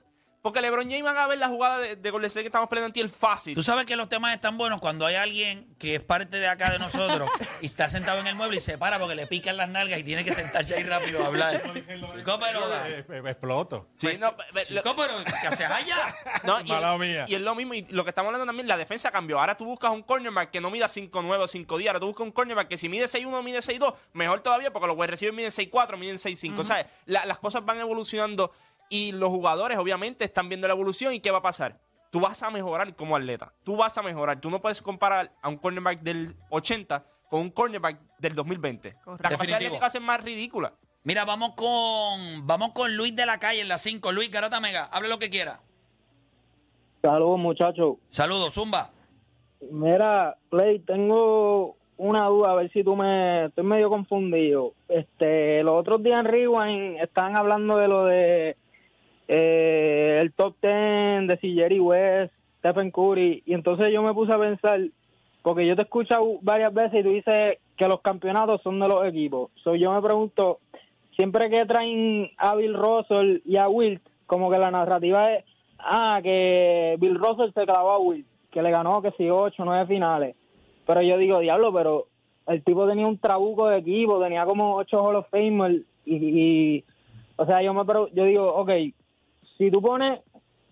[0.48, 2.88] Porque LeBron James van a ver la jugada de, de Golden State que estamos peleando
[2.88, 3.54] en ti el fácil.
[3.54, 6.70] Tú sabes que los temas están buenos cuando hay alguien que es parte de acá
[6.72, 7.30] de nosotros
[7.62, 10.04] y está sentado en el mueble y se para porque le pican las nalgas y
[10.06, 11.62] tiene que sentarse ahí rápido a hablar.
[11.74, 13.90] Chico, pero, Eh, eh, Exploto.
[13.96, 15.98] Sí, no, ve- lo- chico, pero, ¿qué haces allá?
[16.46, 17.26] No, y, Mala mía.
[17.28, 19.40] y es lo mismo, y lo que estamos hablando también, la defensa cambió.
[19.42, 22.32] Ahora tú buscas un cornerback que no mida 5'9 o 5'10, ahora tú buscas un
[22.32, 25.52] cornerback que si mide 6'1 o mide 6'2, mejor todavía porque los wide receivers miden
[25.52, 26.64] 6'4, miden 6'5.
[26.64, 26.86] ¿sabes?
[27.06, 28.54] La- las cosas van evolucionando
[28.90, 31.80] y los jugadores obviamente están viendo la evolución y ¿qué va a pasar?
[32.12, 34.40] Tú vas a mejorar como atleta, tú vas a mejorar.
[34.40, 38.88] Tú no puedes comparar a un cornerback del 80 con un cornerback del 2020.
[38.90, 39.56] La capacidad Definitivo.
[39.56, 40.74] atlética va a ser más ridícula.
[41.04, 44.12] Mira, vamos con vamos con Luis de la calle en la 5.
[44.12, 45.62] Luis, Garata Mega, hable lo que quiera.
[47.02, 47.98] Saludos, muchachos.
[48.10, 48.92] Saludos, Zumba.
[49.72, 53.46] Mira, Play, tengo una duda, a ver si tú me...
[53.46, 54.74] Estoy medio confundido.
[54.88, 58.58] Este, los otros días en Rewind estaban hablando de lo de
[59.28, 64.34] eh, el top 10 de si Jerry West, Stephen Curry, y entonces yo me puse
[64.34, 64.80] a pensar,
[65.42, 68.88] porque yo te he escuchado varias veces y tú dices que los campeonatos son de
[68.88, 69.52] los equipos.
[69.64, 70.60] So, yo me pregunto,
[71.16, 75.46] siempre que traen a Bill Russell y a Wilt, como que la narrativa es,
[75.80, 79.86] ah, que Bill Russell se clavó a Wilt, que le ganó, que sí, ocho, nueve
[79.88, 80.36] finales.
[80.86, 82.08] Pero yo digo, diablo, pero
[82.48, 86.84] el tipo tenía un trabuco de equipo, tenía como ocho Hall of Famers y,
[87.36, 88.72] o sea, yo me yo digo, ok,
[89.58, 90.20] si tú pones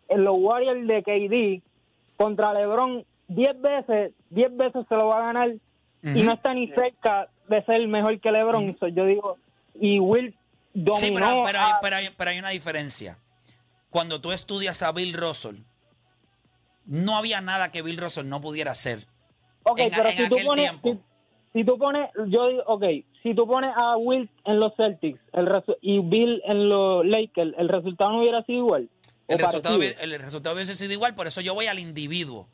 [0.09, 1.63] en los Warriors de KD
[2.17, 5.49] contra LeBron 10 veces, 10 veces se lo va a ganar
[6.03, 8.77] y no está ni cerca de ser mejor que LeBron.
[8.79, 9.37] So, yo digo,
[9.79, 10.35] y Will
[10.73, 13.17] dominó Sí, pero, pero hay, a- pero hay- pero hay una diferencia.
[13.89, 15.55] Cuando tú estudias a Bill Russell,
[16.85, 18.99] no había nada que Bill Russell no pudiera hacer.
[19.63, 20.89] Ok, en- pero en si tú aquel pones, tiempo.
[20.91, 20.99] si,
[21.55, 22.83] si tú pones, yo digo, ok,
[23.23, 27.53] si tú pones a Will en los Celtics el resu- y Bill en los Lakers,
[27.57, 28.89] el resultado no hubiera sido igual.
[29.29, 32.47] El resultado, el resultado hubiese sido igual, por eso yo voy al individuo.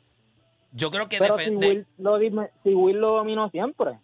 [0.70, 1.68] Yo creo que Pero si defender.
[1.70, 2.18] Will, lo,
[2.62, 3.98] si Will lo dominó siempre.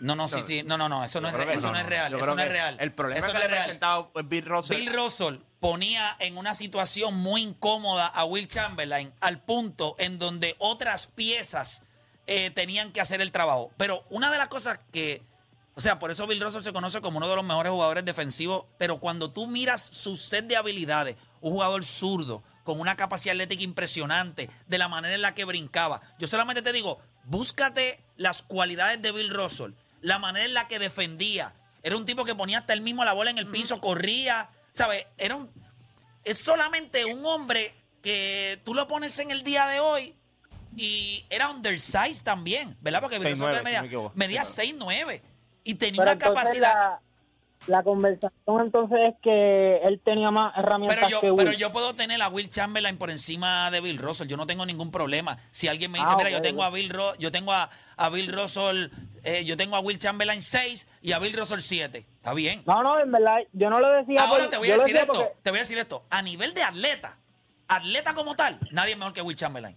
[0.00, 0.62] No, no, sí, sí.
[0.66, 1.02] No, no, no.
[1.04, 2.12] Eso no es, Yo creo re- que eso no, no es real.
[2.12, 2.76] Eso no es real.
[2.78, 3.62] El problema Eso que no le es real.
[3.64, 4.76] presentado Bill Russell.
[4.76, 10.56] Bill Russell ponía en una situación muy incómoda a Will Chamberlain al punto en donde
[10.58, 11.82] otras piezas
[12.26, 13.70] eh, tenían que hacer el trabajo.
[13.76, 15.22] Pero una de las cosas que,
[15.74, 18.66] o sea, por eso Bill Russell se conoce como uno de los mejores jugadores defensivos,
[18.78, 23.62] pero cuando tú miras su set de habilidades, un jugador zurdo, con una capacidad atlética
[23.62, 29.00] impresionante, de la manera en la que brincaba, yo solamente te digo, búscate las cualidades
[29.02, 31.54] de Bill Russell, la manera en la que defendía.
[31.82, 35.06] Era un tipo que ponía hasta él mismo la bola en el piso, corría, ¿sabes?
[35.16, 35.50] Era un,
[36.24, 40.14] es solamente un hombre que tú lo pones en el día de hoy
[40.82, 43.00] y era undersized también, ¿verdad?
[43.02, 44.12] Porque Bill 6'9", Russell si medía, me equivoco.
[44.14, 44.78] medía 6'9".
[44.78, 45.22] 6'9
[45.64, 46.72] y tenía Pero una capacidad.
[46.74, 47.00] la,
[47.66, 51.44] la conversación entonces es que él tenía más herramientas Pero yo, que Will.
[51.44, 54.26] pero yo puedo tener a Will Chamberlain por encima de Bill Russell.
[54.28, 55.36] Yo no tengo ningún problema.
[55.50, 58.08] Si alguien me dice, Ah, mira, yo tengo a Bill Ro- yo tengo a, a
[58.08, 58.86] Bill Russell,
[59.24, 61.98] eh, yo tengo a Will Chamberlain 6 y a Bill Russell 7.
[62.16, 62.62] Está bien.
[62.66, 65.12] No, no, en verdad, yo no lo decía Ahora por- te voy a decir esto.
[65.12, 66.04] porque- Te voy a decir esto.
[66.08, 67.18] A nivel de atleta,
[67.68, 69.76] atleta como tal, nadie es mejor que Will Chamberlain.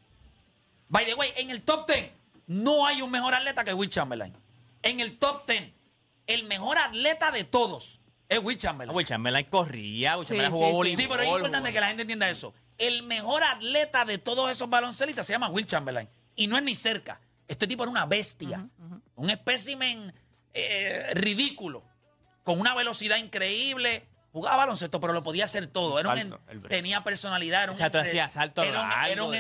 [0.90, 2.12] By the way, en el top 10
[2.48, 4.34] no hay un mejor atleta que Will Chamberlain.
[4.82, 5.72] En el top 10,
[6.28, 8.96] el mejor atleta de todos es Will Chamberlain.
[8.96, 10.74] Will Chamberlain corría, Will Chamberlain sí, jugó sí.
[10.76, 11.02] voleibol.
[11.02, 12.54] Sí, pero es importante que la gente entienda eso.
[12.78, 16.10] El mejor atleta de todos esos baloncelistas se llama Will Chamberlain.
[16.36, 17.22] Y no es ni cerca.
[17.48, 18.68] Este tipo era una bestia.
[19.16, 20.14] Un espécimen
[20.54, 21.84] eh, ridículo.
[22.44, 24.06] Con una velocidad increíble.
[24.34, 26.00] Jugaba baloncesto, pero lo podía hacer todo.
[26.00, 27.64] Era un Salto, tenía personalidad.
[27.64, 29.36] Era un, Exacto, hacía salto era un, era un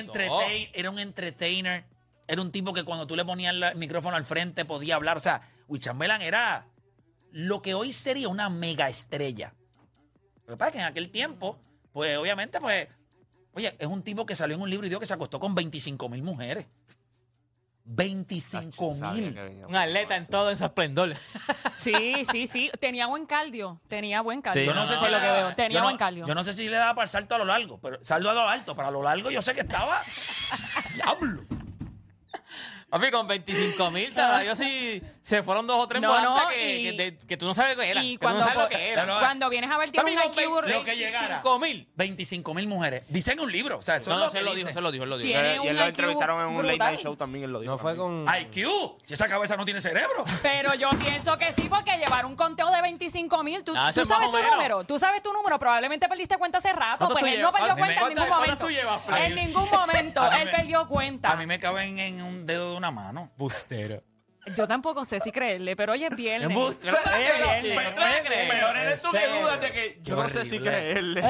[0.71, 1.85] era un entertainer.
[2.27, 5.17] Era un tipo que cuando tú le ponías el micrófono al frente podía hablar.
[5.17, 6.67] O sea, Will Chamberlain era
[7.31, 9.55] lo que hoy sería una mega estrella.
[10.45, 11.59] Lo que pasa es que en aquel tiempo,
[11.91, 12.87] pues obviamente, pues,
[13.55, 15.55] oye, es un tipo que salió en un libro y dijo que se acostó con
[15.55, 16.67] 25 mil mujeres.
[17.85, 19.65] 25 Sabía mil.
[19.67, 21.13] Un atleta en todo en su esplendor.
[21.75, 22.69] Sí, sí, sí.
[22.79, 23.81] Tenía buen cardio.
[23.87, 24.61] Tenía buen cardio.
[24.61, 25.55] Sí, Yo no, sé si lo que veo.
[25.55, 26.25] Tenía no- buen cardio.
[26.27, 28.33] Yo no sé si le daba para el salto a lo largo, pero salto a
[28.33, 30.01] lo alto, pero a lo largo yo sé que estaba.
[30.95, 31.43] ¡Diablo!
[32.93, 34.45] Papi, con 25 mil, ¿sabes?
[34.47, 37.37] Yo sí se fueron dos o tres No, volantes no, que, y- que, te- que
[37.37, 38.05] tú no sabes eran.
[38.05, 39.07] Y que tú no cuando, sabes lo que eran.
[39.07, 40.67] No, no, cuando vienes a ver, tiene Papi, un IQ...
[40.67, 41.27] Lo que llegara.
[41.41, 41.87] 25 mil.
[41.95, 43.03] 25 mil mujeres.
[43.09, 43.79] Dicen en un libro.
[43.79, 44.67] O sea, eso No, es no, lo se que lo dice.
[44.67, 45.27] dijo, se lo dijo, se lo dijo.
[45.33, 46.87] Tiene y un él lo IQ entrevistaron en un late brutal.
[46.93, 47.71] night show también, él lo dijo.
[47.71, 48.25] No fue también.
[48.25, 48.35] con.
[48.41, 48.67] IQ.
[49.07, 50.23] Si esa cabeza no tiene cerebro.
[50.43, 54.01] Pero yo pienso que sí, porque llevar un conteo de 25 mil, tú, Ah, tú
[54.01, 54.51] es sabes tu menos.
[54.51, 57.47] número, tú sabes tu número, probablemente perdiste cuenta hace rato, ¿Cuántos pues tú él no
[57.51, 57.61] llevas?
[57.61, 58.65] perdió cuenta en ningún ¿Cuántas- momento.
[58.65, 59.01] tú llevas?
[59.25, 61.31] En ningún momento, A mí él me- perdió cuenta.
[61.31, 63.31] A mí me caben en un dedo de una mano.
[63.37, 64.01] Bustero.
[64.57, 66.57] Yo tampoco sé si creerle, pero oye, es viernes.
[66.57, 67.61] Oye, Pero- es viernes.
[67.63, 70.57] pero- pero- pero- pero- Peor eres tú que dudas de que yo no sé si
[70.57, 70.71] horrible.
[70.71, 71.21] creerle.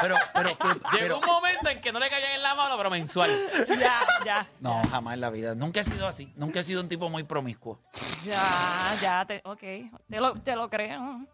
[0.00, 2.88] Pero, pero, Llegó pero- un momento en que no le caían en la mano, pero
[2.88, 3.30] mensual.
[3.78, 5.54] Ya, ya, No, jamás en la vida.
[5.54, 6.32] Nunca he sido así.
[6.36, 7.78] Nunca he sido un tipo muy promiscuo.
[8.24, 9.60] ya, ya, te, ok,
[10.08, 11.26] te lo, te lo creo.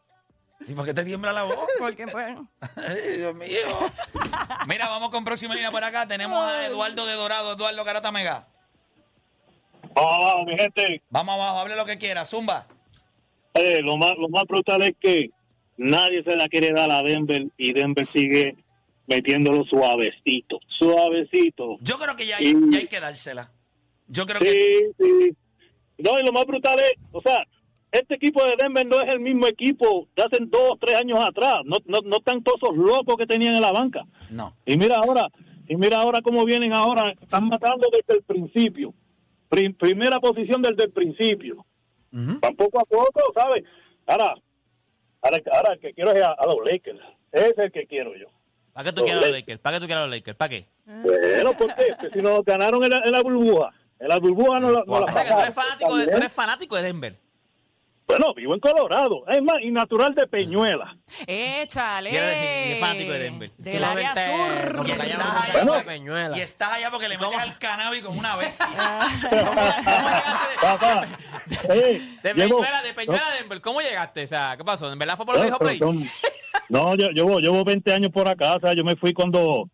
[0.66, 1.57] ¿Y por qué te tiembla la voz?
[1.79, 2.37] Porque pues,
[2.77, 3.59] Ay, Dios mío.
[4.66, 6.07] Mira, vamos con próxima línea por acá.
[6.09, 8.48] Tenemos a Eduardo de Dorado, Eduardo Garata Mega.
[9.94, 11.02] Vamos abajo, mi gente.
[11.11, 12.24] Vamos abajo, hable lo que quiera.
[12.24, 12.66] Zumba.
[13.55, 15.31] Eh, lo, más, lo más brutal es que
[15.76, 18.57] nadie se la quiere dar a Denver y Denver sigue
[19.07, 21.76] metiéndolo suavecito, suavecito.
[21.81, 23.52] Yo creo que ya hay, ya hay que dársela.
[24.07, 24.50] Yo creo que.
[24.50, 25.37] Sí, sí.
[25.98, 27.46] No, y lo más brutal es, o sea,
[27.90, 31.59] este equipo de Denver no es el mismo equipo de hace dos, tres años atrás.
[31.64, 34.05] No, no, no están todos esos locos que tenían en la banca.
[34.31, 34.57] No.
[34.64, 35.28] Y mira ahora,
[35.68, 38.94] y mira ahora cómo vienen ahora, están matando desde el principio.
[39.53, 41.67] Pri- primera posición desde el principio.
[42.11, 43.65] Van poco a poco, ¿sabes?
[44.07, 44.35] Ahora,
[45.21, 46.99] ahora, ahora el que quiero es a, a los Lakers.
[47.31, 48.29] Ese es el que quiero yo.
[48.73, 49.61] ¿Para qué tú quieres los Lakers?
[49.61, 50.37] ¿Para qué tú quieres los Lakers?
[50.38, 50.67] ¿Para qué?
[50.87, 51.85] Bueno, porque
[52.15, 55.07] si nos ganaron en la, en la burbuja, en la burbuja no la, no la
[55.07, 57.19] O sea, que tú eres fanático de, tú eres fanático de Denver.
[58.07, 59.25] Bueno, vivo en Colorado.
[59.29, 60.97] Es más, y natural de Peñuela.
[61.27, 62.11] échale.
[62.11, 63.51] Quiero decir, yo fanático de Denver.
[63.57, 64.81] Del Tú área sur.
[64.81, 65.73] Y que estás allá, mucho Bueno.
[65.75, 66.37] de Peñuela.
[66.37, 68.67] Y estás allá porque le metes al cannabis como una bestia.
[70.61, 71.07] Papá,
[71.71, 73.61] eh, De llevo- Peñuela, de Peñuela a Denver.
[73.61, 74.25] ¿Cómo llegaste?
[74.25, 74.93] O sea, ¿qué pasó?
[74.93, 75.79] ¿En verdad fue por No, hijos pero play?
[75.79, 76.09] son-
[76.69, 78.57] no, yo llevo, llevo 20 años por acá.
[78.57, 79.69] O sea, yo me fui cuando,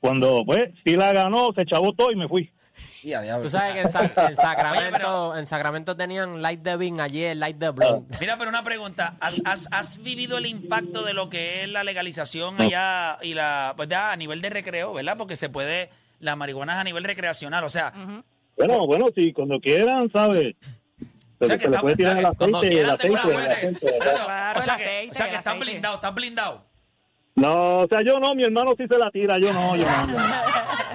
[0.00, 2.52] cuando pues, si la ganó, se chavó todo y me fui.
[3.02, 3.44] Y a diablo.
[3.44, 7.00] Tú sabes que en, Sa- en Sacramento, Oye, pero- en Sacramento tenían Light de Bean,
[7.00, 8.14] allí el Light de Blonde.
[8.20, 9.14] Mira, pero una pregunta.
[9.20, 13.72] ¿Has, has, has vivido el impacto de lo que es la legalización allá y la,
[13.76, 15.16] pues ya a nivel de recreo, ¿verdad?
[15.16, 15.88] Porque se puede,
[16.18, 17.92] la marihuana es a nivel recreacional, o sea,
[18.58, 20.54] Bueno, bueno, sí, cuando quieran, ¿sabes?
[21.38, 23.06] O sea, que se le está- puede tirar el está- cuando aceite, el quieran te
[23.06, 24.24] aceite, el pueden- aceite, ¿verdad?
[24.26, 25.58] Claro, o sea que, o sea que el estás aceite.
[25.64, 26.64] blindado, estás blindado.
[27.36, 30.06] No, o sea, yo no, mi hermano sí se la tira, yo no, yo no.
[30.06, 30.34] Yo no,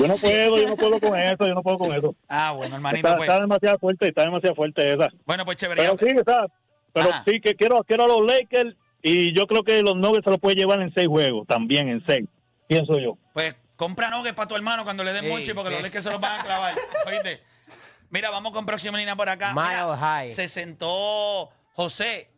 [0.00, 2.14] Yo no puedo, yo no puedo con eso, yo no puedo con eso.
[2.28, 3.28] Ah, bueno, hermanito, Está, pues.
[3.28, 5.08] está demasiado fuerte, está demasiado fuerte esa.
[5.26, 5.82] Bueno, pues chévere.
[5.82, 6.46] Pero sí, sea,
[6.92, 7.22] pero Ajá.
[7.26, 10.40] sí que quiero, quiero a los Lakers y yo creo que los Nuggets se los
[10.40, 12.26] puede llevar en seis juegos, también en seis,
[12.66, 13.16] pienso yo.
[13.34, 15.74] Pues compra nuggets para tu hermano cuando le den Sí, monchi porque sí.
[15.74, 16.74] los Lakers se los van a clavar.
[17.06, 17.42] ¿Oíste?
[18.10, 19.52] Mira, vamos con próxima línea por acá.
[19.54, 20.32] Mile Mira, high.
[20.32, 22.28] Se sentó José.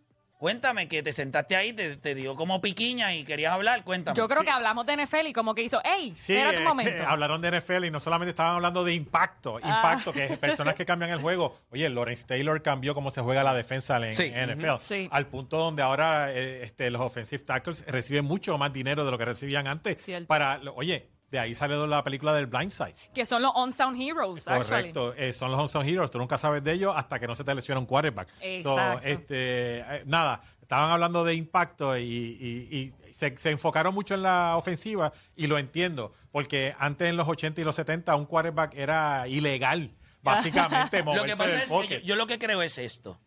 [0.42, 3.84] Cuéntame que te sentaste ahí, te, te dio como piquiña y querías hablar.
[3.84, 4.16] Cuéntame.
[4.16, 6.16] Yo creo que hablamos de NFL y como que hizo, ¡Ey!
[6.16, 7.04] Sí, un que momento.
[7.06, 10.84] hablaron de NFL y no solamente estaban hablando de impacto, impacto, que es personas que
[10.84, 11.56] cambian el juego.
[11.70, 14.32] Oye, Lawrence Taylor cambió cómo se juega la defensa en Sí.
[14.34, 15.08] NFL, Sí.
[15.12, 19.18] al punto donde ahora eh, este, los offensive tackles reciben mucho más dinero de lo
[19.18, 20.02] que recibían antes.
[20.02, 20.26] Cierto.
[20.26, 22.94] Para, lo- oye, de ahí salió la película del Blindside.
[23.14, 24.44] Que son los on-sound heroes.
[24.44, 26.10] Correcto, eh, son los Unsung Heroes.
[26.10, 28.28] Tú nunca sabes de ellos hasta que no se te lesiona un quarterback.
[28.42, 29.00] Exacto.
[29.04, 32.76] este, eh, nada, estaban hablando de impacto y, y-
[33.08, 37.26] y se, se enfocaron mucho en la ofensiva y lo entiendo, porque antes en los
[37.26, 39.90] 80 y los 70 un quarterback era ilegal,
[40.22, 43.18] básicamente, Lo que pasa del es que yo, yo lo que creo es esto.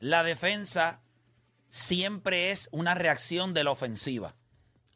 [0.00, 1.00] La defensa
[1.68, 4.34] siempre es una reacción de la ofensiva.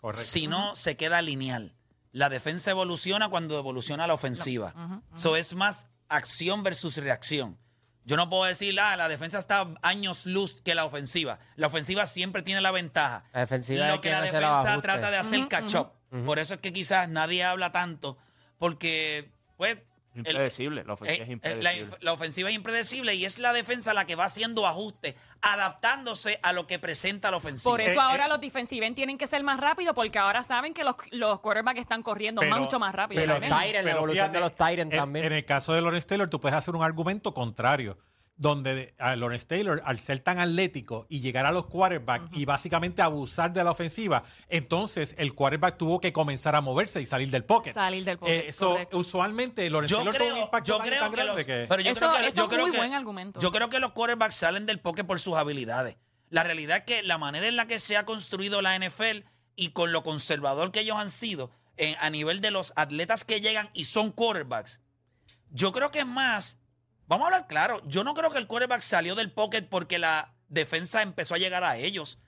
[0.00, 0.24] Correcto.
[0.26, 1.74] Si no, se queda lineal.
[2.12, 4.74] La defensa evoluciona cuando evoluciona la ofensiva.
[5.14, 7.58] Eso es más acción versus reacción.
[8.04, 11.38] Yo no puedo decir, ah, la defensa está años luz que la ofensiva.
[11.56, 13.24] La ofensiva siempre tiene la ventaja.
[13.32, 15.92] La defensiva es Lo que quien la defensa trata de hacer catch up.
[16.26, 18.18] Por eso es que quizás nadie habla tanto,
[18.58, 19.78] porque, pues...
[20.14, 21.90] el- Impredecible, la ofensiva eh, es eh, impredecible.
[21.90, 26.38] La, la ofensiva es impredecible y es la defensa la que va haciendo ajustes, adaptándose
[26.42, 27.70] a lo que presenta la ofensiva.
[27.72, 28.28] Por eso Eh, ahora eh.
[28.28, 31.80] los defensive end tienen que ser más rápidos porque ahora saben que los, los quarterbacks
[31.80, 33.22] están corriendo Pero- mucho más rápido.
[33.22, 33.52] Y los también.
[33.52, 35.24] Tyrants, la Pero evolución fíjate, de los Tyrants en- también.
[35.26, 37.98] En el caso de Lawrence Taylor, tú puedes hacer un argumento contrario,
[38.42, 43.00] donde a Lawrence Taylor, al ser tan atlético y llegar a los quarterbacks y básicamente
[43.00, 47.44] abusar de la ofensiva, entonces el quarterback tuvo que comenzar a moverse y salir del
[47.44, 47.72] pocket.
[47.72, 48.98] Salir del pocket, Eh, eso, correcto.
[48.98, 51.46] usualmente Lawrence yo Taylor tuvo un creo, impacto yo tan, creo tan que grande los,
[51.46, 51.66] que...
[51.68, 53.40] pero yo Eso- creo que, eso yo es creo muy que- buen argumento.
[53.40, 55.96] Yo creo que los quarterbacks salen del pocket por sus habilidades.
[56.28, 59.24] La realidad es que la manera en la que se ha construido la NFL
[59.54, 63.40] y con lo conservador que ellos han sido eh, a nivel de los atletas que
[63.40, 64.80] llegan y son quarterbacks,
[65.50, 66.58] yo creo que es más,
[67.12, 70.32] vamos a hablar claro, yo no creo que el quarterback salió del pocket porque la
[70.48, 72.18] defensa empezó a llegar a ellos.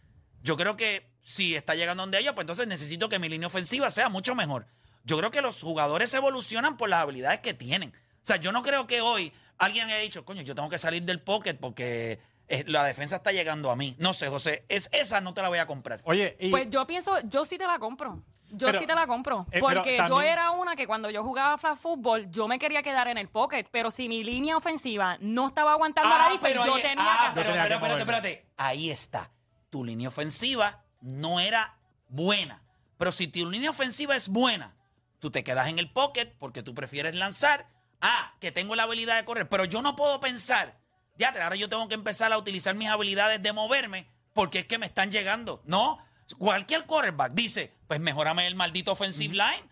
[0.42, 3.90] Yo creo que si está llegando donde ellos, pues entonces necesito que mi línea ofensiva
[3.90, 4.66] sea mucho mejor.
[5.05, 7.90] Yo creo que los jugadores evolucionan por las habilidades que tienen.
[7.90, 11.03] O sea, yo no creo que hoy alguien haya dicho, coño, yo tengo que salir
[11.05, 13.97] del pocket porque eh, la defensa está llegando a mí.
[13.99, 16.03] No sé, José, es, esa no te la voy a comprar.
[16.05, 16.51] Oye, y...
[16.51, 18.23] Pues yo pienso, yo sí te la compro.
[18.51, 19.47] Yo Pero, sí te la compro.
[19.51, 23.09] eh, Porque yo era una que cuando yo jugaba flag fútbol, yo me quería quedar
[23.09, 23.65] en el pocket.
[23.71, 27.41] Pero si mi línea ofensiva no estaba aguantando la defensa, yo ahí- tenía ah, que.
[27.41, 28.47] pero, tenía que pero, espérate, espérate.
[28.57, 29.31] Ahí está.
[29.71, 31.77] Tu línea ofensiva no era
[32.09, 32.63] buena.
[32.97, 34.77] Pero si tu línea ofensiva es buena,
[35.19, 37.67] tú te quedas en el pocket porque tú prefieres lanzar.
[38.01, 39.49] Ah, que tengo la habilidad de correr.
[39.49, 40.79] Pero yo no puedo pensar,
[41.17, 44.79] ya, ahora yo tengo que empezar a utilizar mis habilidades de moverme porque es que
[44.79, 45.63] me están llegando.
[45.65, 45.99] No.
[46.39, 49.69] Cualquier quarterback dice, pues mejorame el maldito offensive line.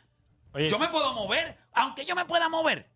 [0.52, 0.82] Oye, yo sí.
[0.82, 1.56] me puedo mover.
[1.72, 2.88] Aunque yo me pueda mover,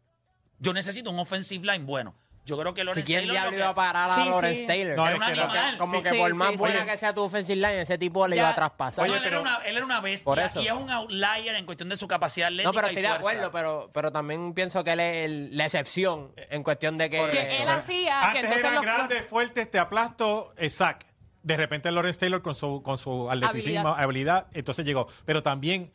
[0.58, 2.14] yo necesito un offensive line bueno.
[2.44, 4.24] Yo creo que Si Lawrence quién Taylor diablo lo iba a que- parar a Sí,
[4.24, 4.66] Lawrence sí.
[4.66, 4.96] Taylor.
[4.96, 5.78] No, Era un que animal.
[5.78, 8.28] Como Sí, que sí, por más sí, buena que sea tu offensive line, ese tipo
[8.28, 8.42] le Ya.
[8.42, 9.04] iba a traspasar.
[9.04, 10.60] No, Oye, él, era una, él era una bestia Por eso.
[10.62, 13.08] y es un outlier en cuestión de su capacidad atlética No, pero y estoy de
[13.08, 13.28] fuerza.
[13.30, 17.28] acuerdo, pero, pero también pienso que él es el- la excepción en cuestión de que...
[17.30, 21.04] Que él hacía que Antes entonces eran los grandes, fuertes, te aplasto, eh, sac.
[21.46, 24.02] De repente Lawrence Taylor con su, con su atleticismo, Habilidad.
[24.04, 24.48] habilidad.
[24.52, 25.06] entonces llegó.
[25.24, 25.92] Pero también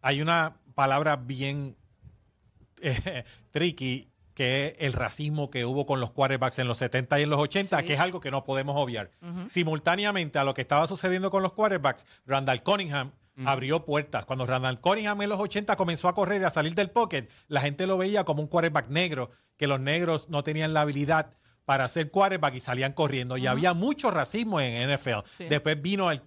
[0.00, 1.76] hay una palabra bien
[2.80, 7.22] eh, tricky que es el racismo que hubo con los quarterbacks en los 70 y
[7.22, 7.84] en los 80, Sí.
[7.86, 9.10] que es algo que no podemos obviar.
[9.46, 13.12] Simultáneamente a lo que estaba sucediendo con los quarterbacks, Randall Cunningham
[13.44, 14.24] abrió puertas.
[14.24, 17.60] Cuando Randall Cunningham en los 80 comenzó a correr y a salir del pocket, la
[17.60, 21.34] gente lo veía como un quarterback negro, que los negros no tenían la habilidad
[21.64, 23.36] para ser quarterback y salían corriendo.
[23.36, 25.26] Y había mucho racismo en NFL.
[25.30, 25.44] Sí.
[25.48, 26.22] Después vino el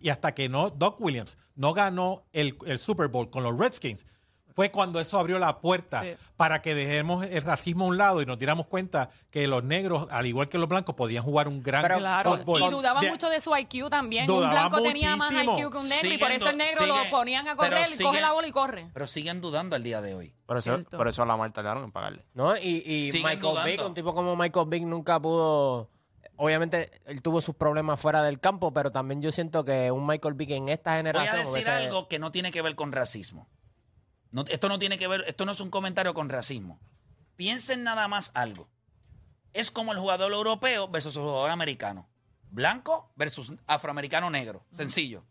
[0.00, 4.06] y hasta que no Doc Williams no ganó el, el Super Bowl con los Redskins.
[4.54, 6.08] Fue cuando eso abrió la puerta Sí.
[6.36, 10.06] para que dejemos el racismo a un lado y nos diéramos cuenta que los negros,
[10.10, 12.62] al igual que los blancos, podían jugar un gran Pero Claro, fútbol.
[12.62, 14.30] y dudaban De- mucho de su IQ también.
[14.30, 15.30] Un blanco tenía más.
[15.32, 17.72] IQ que un negro y Siguen por eso el negro lo siguen- ponían a correr,
[17.88, 18.90] y coge siguen- la bola y corre.
[18.92, 20.34] Pero siguen dudando al día de hoy.
[20.46, 20.96] Por eso, Cierto.
[20.96, 22.24] por eso a Lamar tardaron en pagarle.
[22.34, 22.56] ¿No?
[22.56, 23.70] Y, y Siguen Michael dudando.
[23.70, 25.88] Vick, un tipo como Michael Vick nunca pudo...
[26.42, 30.32] Obviamente, él tuvo sus problemas fuera del campo, pero también yo siento que un Michael
[30.34, 31.34] Vick en esta Voy generación...
[31.34, 33.46] a decir hubiese- algo que no tiene que ver con racismo.
[34.32, 36.80] No- esto no tiene que ver, esto no es un comentario con racismo.
[37.36, 38.68] Piensen nada más algo.
[39.52, 42.08] Es como el jugador europeo versus el jugador americano.
[42.50, 44.64] Blanco versus afroamericano negro.
[44.72, 45.24] Sencillo.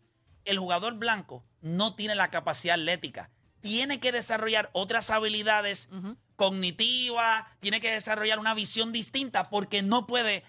[0.44, 3.30] El jugador blanco no tiene la capacidad atlética.
[3.60, 5.88] Tiene que desarrollar otras habilidades
[6.36, 10.42] cognitivas, tiene que desarrollar una visión distinta porque no puede,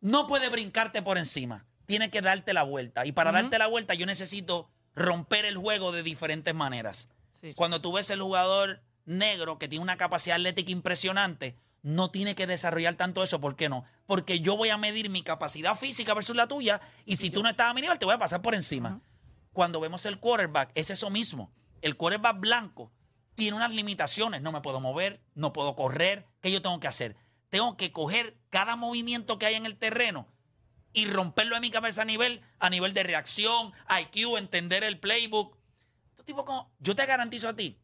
[0.00, 1.66] no puede brincarte por encima.
[1.86, 3.04] Tiene que darte la vuelta.
[3.06, 7.08] Y para darte la vuelta yo necesito romper el juego de diferentes maneras.
[7.34, 7.52] Sí.
[7.54, 12.46] Cuando tú ves el jugador negro que tiene una capacidad atlética impresionante no tiene que
[12.46, 13.40] desarrollar tanto eso.
[13.40, 13.84] ¿Por qué no?
[14.06, 17.50] Porque yo voy a medir mi capacidad física versus la tuya y si tú no
[17.50, 19.00] estás a mi nivel, te voy a pasar por encima.
[19.52, 21.52] Cuando vemos el quarterback, es eso mismo.
[21.82, 22.90] El quarterback blanco
[23.34, 24.40] tiene unas limitaciones.
[24.40, 26.26] No me puedo mover, no puedo correr.
[26.40, 27.16] ¿Qué yo tengo que hacer?
[27.50, 30.26] Tengo que coger cada movimiento que hay en el terreno
[30.94, 35.58] y romperlo en mi cabeza a nivel, a nivel de reacción, IQ, entender el playbook.
[36.24, 37.78] Tipos como- yo te garantizo a ti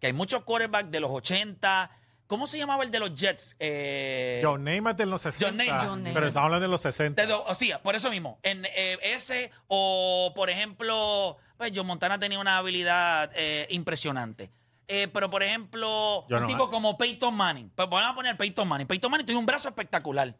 [0.00, 1.90] que hay muchos quarterbacks de los 80.
[2.26, 3.56] ¿Cómo se llamaba el de los Jets?
[3.58, 5.86] Eh, John Namath de los 60, John Namath.
[5.86, 7.20] John pero estamos hablando de los 60.
[7.22, 8.38] de lo- o sea, por eso mismo.
[8.42, 14.50] En eh, ese, o por ejemplo, pues John Montana tenía una habilidad eh, impresionante.
[14.88, 16.70] Eh, pero por ejemplo, Yo un no, tipo eh.
[16.70, 17.70] como Peyton Manning.
[17.74, 18.86] Pues vamos a poner Peyton Manning.
[18.86, 20.34] Peyton Manning tiene un brazo espectacular.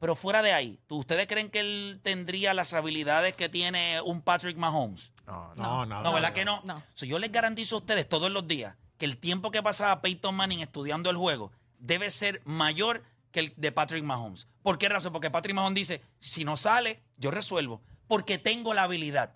[0.00, 4.20] Pero fuera de ahí, ¿tú- ¿ustedes creen que él tendría las habilidades que tiene un
[4.22, 5.10] Patrick Mahomes?
[5.26, 6.02] No, no, no.
[6.02, 6.62] No, ¿verdad que no?
[6.64, 6.82] No.
[6.94, 10.34] So, yo les garantizo a ustedes todos los días que el tiempo que pasaba Peyton
[10.34, 13.02] Manning estudiando el juego debe ser mayor
[13.32, 14.46] que el de Patrick Mahomes.
[14.62, 15.12] ¿Por qué razón?
[15.12, 19.34] Porque Patrick Mahomes dice, si no sale, yo resuelvo, porque tengo la habilidad.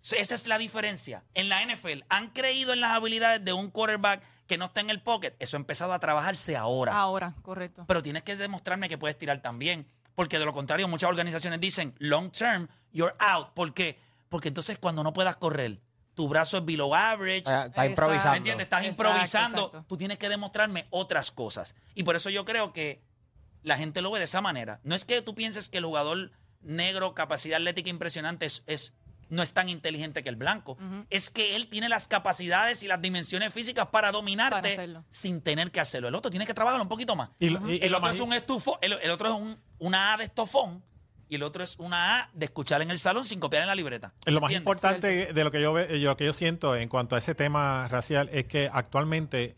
[0.00, 1.24] So, Esa es la diferencia.
[1.34, 4.90] En la NFL han creído en las habilidades de un quarterback que no está en
[4.90, 5.34] el pocket.
[5.38, 6.96] Eso ha empezado a trabajarse ahora.
[6.96, 7.84] Ahora, correcto.
[7.86, 9.86] Pero tienes que demostrarme que puedes tirar también.
[10.14, 13.50] Porque de lo contrario, muchas organizaciones dicen long term, you're out.
[13.54, 13.98] ¿Por qué?
[14.30, 15.80] Porque entonces cuando no puedas correr,
[16.14, 17.38] tu brazo es below average.
[17.38, 18.30] Está, está improvisando.
[18.32, 18.64] ¿Me entiendes?
[18.64, 19.66] Estás Exacto, improvisando.
[19.66, 19.84] exacto.
[19.88, 21.74] Tú tienes que demostrarme otras cosas.
[21.94, 23.02] Y por eso yo creo que
[23.62, 24.80] la gente lo ve de esa manera.
[24.84, 26.30] No es que tú pienses que el jugador
[26.62, 28.94] negro, capacidad atlética impresionante, es, es-
[29.30, 30.76] no es tan inteligente que el blanco.
[31.08, 34.76] Es que él tiene las capacidades y las dimensiones físicas para dominarte
[35.10, 36.08] sin tener que hacerlo.
[36.08, 37.30] El otro tiene que trabajarlo un poquito más.
[37.38, 39.58] Y lo- y- y el otro más- es un estufo, el, el otro es un-
[39.78, 40.82] una A de estofón
[41.30, 43.74] y el otro es una A de escuchar en el salón sin copiar en la
[43.74, 44.12] libreta.
[44.26, 44.60] Lo más ¿Entiendes?
[44.60, 47.88] importante de lo que yo ve- lo que yo siento en cuanto a ese tema
[47.88, 49.56] racial es que actualmente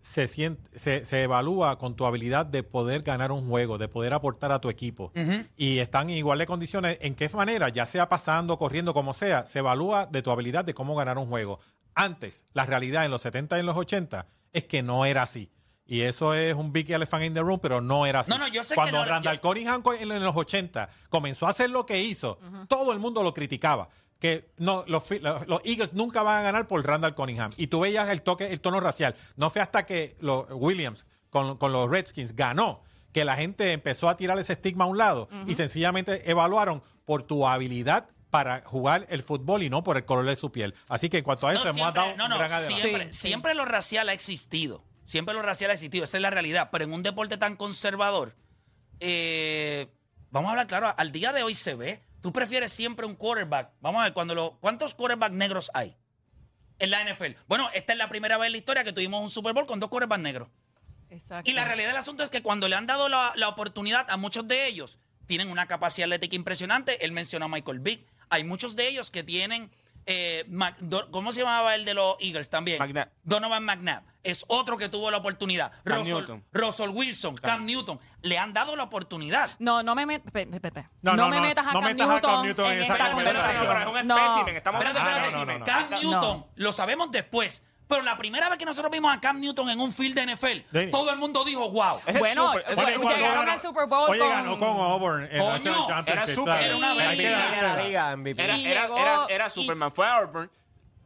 [0.00, 4.12] se, siente, se, se evalúa con tu habilidad de poder ganar un juego, de poder
[4.14, 5.12] aportar a tu equipo.
[5.56, 6.98] Y están en igual de condiciones.
[7.00, 7.68] ¿En qué manera?
[7.68, 11.28] Ya sea pasando, corriendo, como sea, se evalúa de tu habilidad de cómo ganar un
[11.28, 11.60] juego.
[11.94, 15.50] Antes, la realidad en los 70 y en los 80 es que no era así.
[15.92, 18.30] Y eso es un big elephant in the room, pero no era así.
[18.30, 21.46] No, no, yo sé que Cuando no- Randall yo- Cunningham en en los 80 comenzó
[21.46, 22.38] a hacer lo que hizo,
[22.68, 23.88] todo el mundo lo criticaba.
[24.18, 25.04] Que no, los,
[25.46, 27.52] los- Eagles nunca van a ganar por Randall Cunningham.
[27.56, 29.16] Y tú veías el toque, el tono racial.
[29.36, 32.82] No fue hasta que los Williams con, con los Redskins ganó
[33.12, 37.22] que la gente empezó a tirar ese estigma a un lado y sencillamente evaluaron por
[37.24, 40.72] tu habilidad para jugar el fútbol y no por el color de su piel.
[40.88, 42.80] Así que en cuanto a eso No, hemos siempre- dado no, un no, gran adelanto.
[42.80, 43.28] siempre, Sí, sí.
[43.28, 44.82] siempre lo racial ha existido.
[45.06, 46.04] Siempre lo racial ha existido.
[46.04, 46.70] Esa es la realidad.
[46.70, 48.34] Pero en un deporte tan conservador,
[49.00, 49.88] eh,
[50.30, 52.02] vamos a hablar claro, al día de hoy se ve.
[52.20, 53.72] Tú prefieres siempre un quarterback.
[53.80, 55.96] Vamos a ver, cuando lo, ¿cuántos quarterbacks negros hay
[56.78, 57.32] en la NFL?
[57.48, 59.80] Bueno, esta es la primera vez en la historia que tuvimos un Super Bowl con
[59.80, 60.48] dos quarterbacks negros.
[61.10, 61.50] Exacto.
[61.50, 64.16] Y la realidad del asunto es que cuando le han dado la, la oportunidad a
[64.16, 67.04] muchos de ellos, tienen una capacidad atlética impresionante.
[67.04, 68.06] Él mencionó a Michael Vick.
[68.30, 69.70] Hay muchos de ellos que tienen.
[70.06, 72.78] Eh, Mac- Do- ¿Cómo se llamaba el de los Eagles también?
[72.78, 73.08] McNabb.
[73.22, 74.02] Donovan McNabb.
[74.22, 75.72] Es otro que tuvo la oportunidad.
[75.84, 76.44] Cam Russell, Newton.
[76.52, 77.66] Russell Wilson, Cam.
[77.66, 77.98] Newton.
[78.22, 79.50] Le han dado la oportunidad.
[79.58, 80.82] No, no me, met- pe- pe- pe- pe.
[81.02, 82.82] No, No, no, me no, metas a no Cam metas a Cam Newton, en en
[82.82, 83.66] esa conversación.
[83.66, 84.16] Pero, es un No.
[84.18, 85.60] espécimen, estamos hablando de.
[85.64, 85.90] Cam.
[86.02, 87.62] Newton, lo sabemos después.
[87.92, 90.90] Pero la primera vez que nosotros vimos a Cam Newton en un field de NFL,
[90.90, 91.98] todo el mundo dijo, wow.
[92.06, 95.24] Es Bueno, ese bueno, súper- llegaron ganó- al Super Bowl Oye, con- ganó con Auburn
[95.24, 96.08] en Coño, la National Championship.
[96.24, 96.64] era súper- claro.
[96.64, 97.30] era una Hay que MVP.
[97.30, 97.74] dársela.
[97.76, 98.42] la liga MVP.
[98.44, 99.92] Era, Y era, llegó era, era y- Superman.
[99.92, 100.50] Fue a Auburn.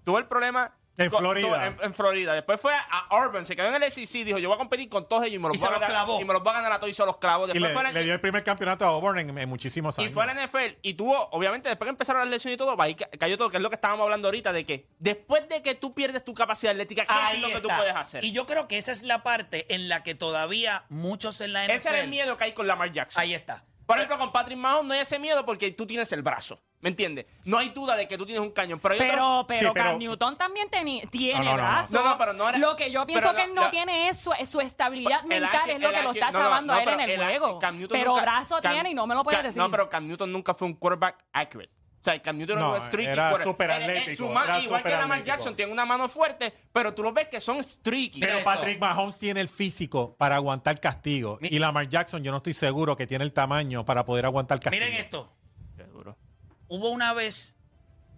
[0.04, 0.72] Tuvo el problema.
[0.98, 1.66] En con- Florida.
[1.66, 2.32] en, en Florida.
[2.34, 3.44] Después fue a Auburn.
[3.44, 4.24] Se quedó en el SEC.
[4.24, 5.80] Dijo: Yo voy a competir con todos ellos y me los, Y voy, a los
[5.80, 6.20] ganar, clavó.
[6.20, 7.50] y me los voy a ganar a todos y se los clavos.
[7.54, 9.98] Y le, fue a la- le dio el primer campeonato a Auburn en, en muchísimos
[9.98, 10.14] y años.
[10.14, 12.94] fue a la NFL y tuvo, obviamente, después que empezaron las lesiones y todo, ahí
[12.94, 15.74] ca- cayó todo, que es lo que estábamos hablando ahorita, de que después de que
[15.74, 17.76] tú pierdes tu capacidad atlética, ¿qué Ahí es lo que tú está.
[17.78, 18.24] puedes hacer?
[18.24, 21.64] Y yo creo que esa es la parte en la que todavía muchos en la
[21.64, 21.72] NFL.
[21.74, 23.20] Ese era el miedo que hay con Lamar Jackson.
[23.20, 23.64] Ahí está.
[23.86, 26.60] Por ejemplo, con Patrick Mahomes no hay ese miedo porque tú tienes el brazo.
[26.80, 27.26] ¿Me entiendes?
[27.44, 28.78] No hay duda de que tú tienes un cañón.
[28.80, 31.56] Pero hay Pero, otros- pero, Sí, pero- Cam Newton también teni- tiene No, no, no,
[31.56, 31.62] no.
[31.62, 31.92] brazo.
[31.94, 34.08] No, no, pero no era- Lo que yo pienso pero que él no la- tiene
[34.08, 36.78] es su, es su estabilidad El mental, es lo que lo ángel- está chavando no,
[36.78, 37.58] a él en el el- juego.
[37.58, 39.62] Cam Newton Pero nunca- brazo Cam- tiene y no me lo puedes Cam- decir.
[39.62, 41.70] No, pero Cam Newton nunca fue un quarterback accurate.
[41.98, 43.10] O sea, Cam Newton No, streaky.
[43.10, 44.24] era súper atlético, su
[44.62, 45.24] igual que Lamar.
[45.24, 48.20] Jackson tiene una mano fuerte, pero tú lo ves que son streaky.
[48.20, 51.36] Pero Patrick Mahomes tiene el físico para aguantar castigo.
[51.40, 54.60] Mi- Y Lamar Jackson, yo no estoy seguro que tiene el tamaño para poder aguantar
[54.60, 54.84] castigo.
[54.84, 55.32] Miren esto.
[56.68, 57.56] Hubo una vez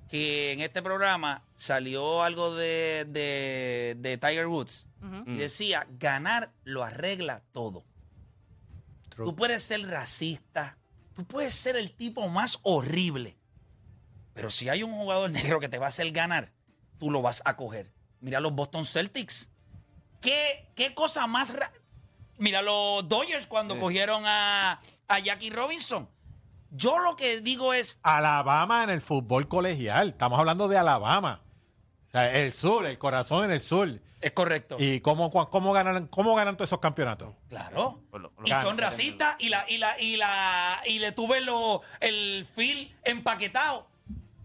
[0.09, 4.87] que en este programa salió algo de, de- de Tiger Woods
[5.27, 7.85] y decía, ganar lo arregla todo.
[9.11, 9.27] True.
[9.27, 10.77] Tú puedes ser racista,
[11.15, 13.37] tú puedes ser el tipo más horrible,
[14.35, 16.53] pero si hay un jugador negro que te va a hacer ganar,
[16.99, 17.93] tú lo vas a coger.
[18.21, 19.51] Mira los Boston Celtics.
[20.21, 21.55] ¿Qué, qué cosa más...
[21.55, 21.73] ra-
[22.39, 26.09] Mira, los Dodgers cuando cogieron a, a Jackie Robinson.
[26.71, 30.09] Yo lo que digo es, Alabama en el fútbol colegial.
[30.11, 31.43] Estamos hablando de Alabama.
[32.07, 34.01] O sea, el sur, el corazón en el sur.
[34.21, 34.77] es correcto.
[34.79, 37.35] ¿Y cómo, cómo, ganan, cómo ganan todos esos campeonatos?
[37.49, 38.03] Claro.
[38.11, 41.41] Pues lo- lo- Y son racistas y la y la y la y le tuve
[41.41, 43.89] lo, el fil empaquetado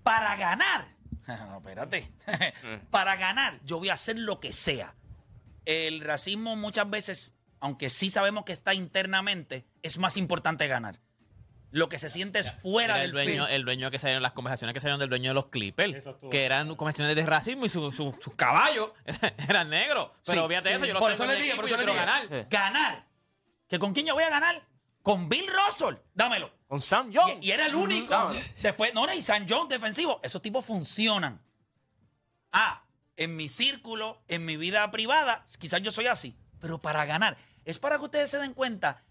[0.03, 0.87] para ganar.
[1.27, 2.11] No, espérate.
[2.91, 4.93] para ganar, yo voy a hacer lo que sea.
[5.65, 10.99] El racismo muchas veces, aunque sí sabemos que está internamente, es más importante ganar.
[11.75, 14.33] Lo que se siente es fuera Era del el dueño, el dueño que salieron, las
[14.33, 17.91] conversaciones que salieron del dueño de los Clippers, que eran conversaciones de racismo y su-
[17.91, 18.91] su- sus caballos
[19.49, 20.11] eran negros.
[20.25, 20.75] Pero Sí, obviamente sí.
[20.75, 21.91] eso, yo lo por tengo eso en le mi dije, por eso y le yo
[21.93, 22.27] quiero dije.
[22.29, 22.47] ganar.
[22.49, 23.07] Ganar.
[23.67, 24.61] ¿Que con quién yo voy a ganar?
[25.01, 25.95] Con Bill Russell.
[26.13, 26.51] Dámelo.
[26.67, 27.39] Con Sam Young.
[27.41, 28.07] Y, y era el único.
[28.09, 28.39] Dámelo.
[28.61, 30.19] Después, no, y San John defensivo.
[30.23, 31.41] Esos tipos funcionan.
[32.51, 32.83] Ah,
[33.17, 36.37] en mi círculo, en mi vida privada, quizás yo soy así.
[36.59, 39.03] Pero para ganar, es para que ustedes se den cuenta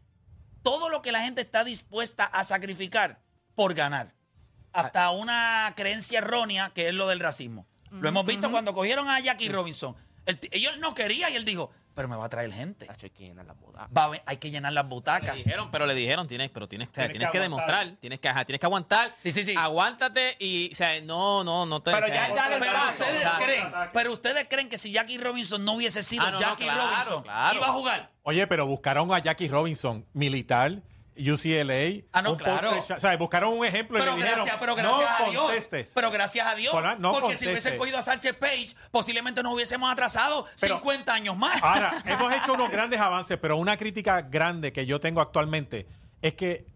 [0.63, 3.21] todo lo que la gente está dispuesta a sacrificar
[3.55, 4.15] por ganar.
[4.73, 7.67] Hasta una creencia errónea que es lo del racismo.
[7.91, 9.95] Lo hemos visto cuando cogieron a Jackie Robinson.
[10.25, 12.87] El ellos no querían y él dijo, pero me va a traer gente.
[12.87, 13.89] Tacho, hay que llenar la boda.
[13.97, 15.37] Va a hay que llenar las Le butacas.
[15.37, 18.29] dijeron, pero le dijeron, tienes, pero tienes, o sea, Tienes tienes que demostrar, tienes que,
[18.29, 19.15] ajá, tienes que aguantar.
[19.21, 19.55] Sí, sí, sí.
[19.57, 21.91] Aguántate y, o sea, no, no, no te.
[21.93, 25.65] Pero ya- ya le Pero paso, ustedes, creen, pero ustedes creen que si Jackie Robinson
[25.65, 27.57] no hubiese sido Ah, no, no, Jackie claro, Robinson, claro.
[27.57, 28.11] iba a jugar.
[28.25, 30.81] Oye, pero buscaron a Jackie Robinson, militar,
[31.17, 32.05] UCLA.
[32.13, 32.79] Ah, no, un claro.
[32.79, 35.43] o sea, buscaron un ejemplo Pero y le dijeron, gracias, pero gracias no a Dios.
[35.43, 35.93] contestes.
[35.95, 36.73] Pero gracias a Dios.
[36.73, 41.13] Bueno, no porque si hubiesen cogido a Sánchez Page, posiblemente nos hubiésemos atrasado Pero- 50
[41.13, 41.63] años más.
[41.63, 45.87] Ahora, hemos hecho unos grandes avances, pero una crítica grande que yo tengo actualmente
[46.23, 46.67] es que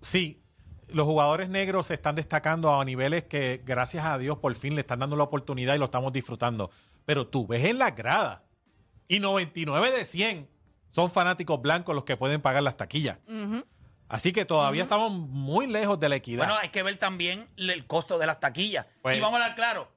[0.00, 0.42] sí,
[0.88, 4.82] los jugadores negros se están destacando a niveles que, gracias a Dios, por fin le
[4.82, 6.70] están dando la oportunidad y lo estamos disfrutando.
[7.04, 8.42] Pero tú ves en las gradas
[9.08, 10.55] y 99 de 100
[10.90, 13.18] son fanáticos blancos los que pueden pagar las taquillas.
[14.08, 16.44] Así que todavía estamos muy lejos de la equidad.
[16.46, 18.86] Bueno, hay que ver también el costo de las taquillas.
[19.02, 19.90] Pues- y vamos a hablar claro.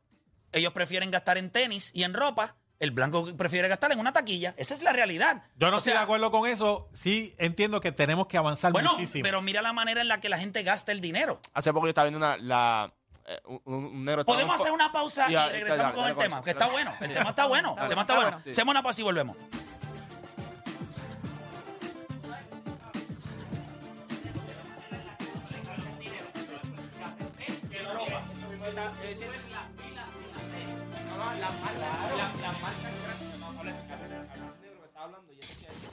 [0.52, 2.56] Ellos prefieren gastar en tenis y en ropa.
[2.80, 4.56] El blanco prefiere gastar en una taquilla.
[4.58, 5.44] Esa es la realidad.
[5.58, 6.90] yo no O estoy sea, de acuerdo con eso.
[6.94, 9.22] Sí entiendo que tenemos que avanzar Bueno, muchísimo.
[9.22, 11.40] pero mira la manera en la que la gente gasta el dinero.
[11.54, 12.92] Hace poco yo estaba viendo una, la,
[13.28, 14.26] eh, un, un negro.
[14.26, 16.94] Podemos hacer una pausa y Ya, regresamos con el tema, que está bueno.
[17.02, 17.76] El tema está bueno.
[17.80, 18.38] El tema está bueno.
[18.38, 19.38] Hacemos una pausa y volvemos.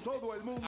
[0.05, 0.61] Todo el mundo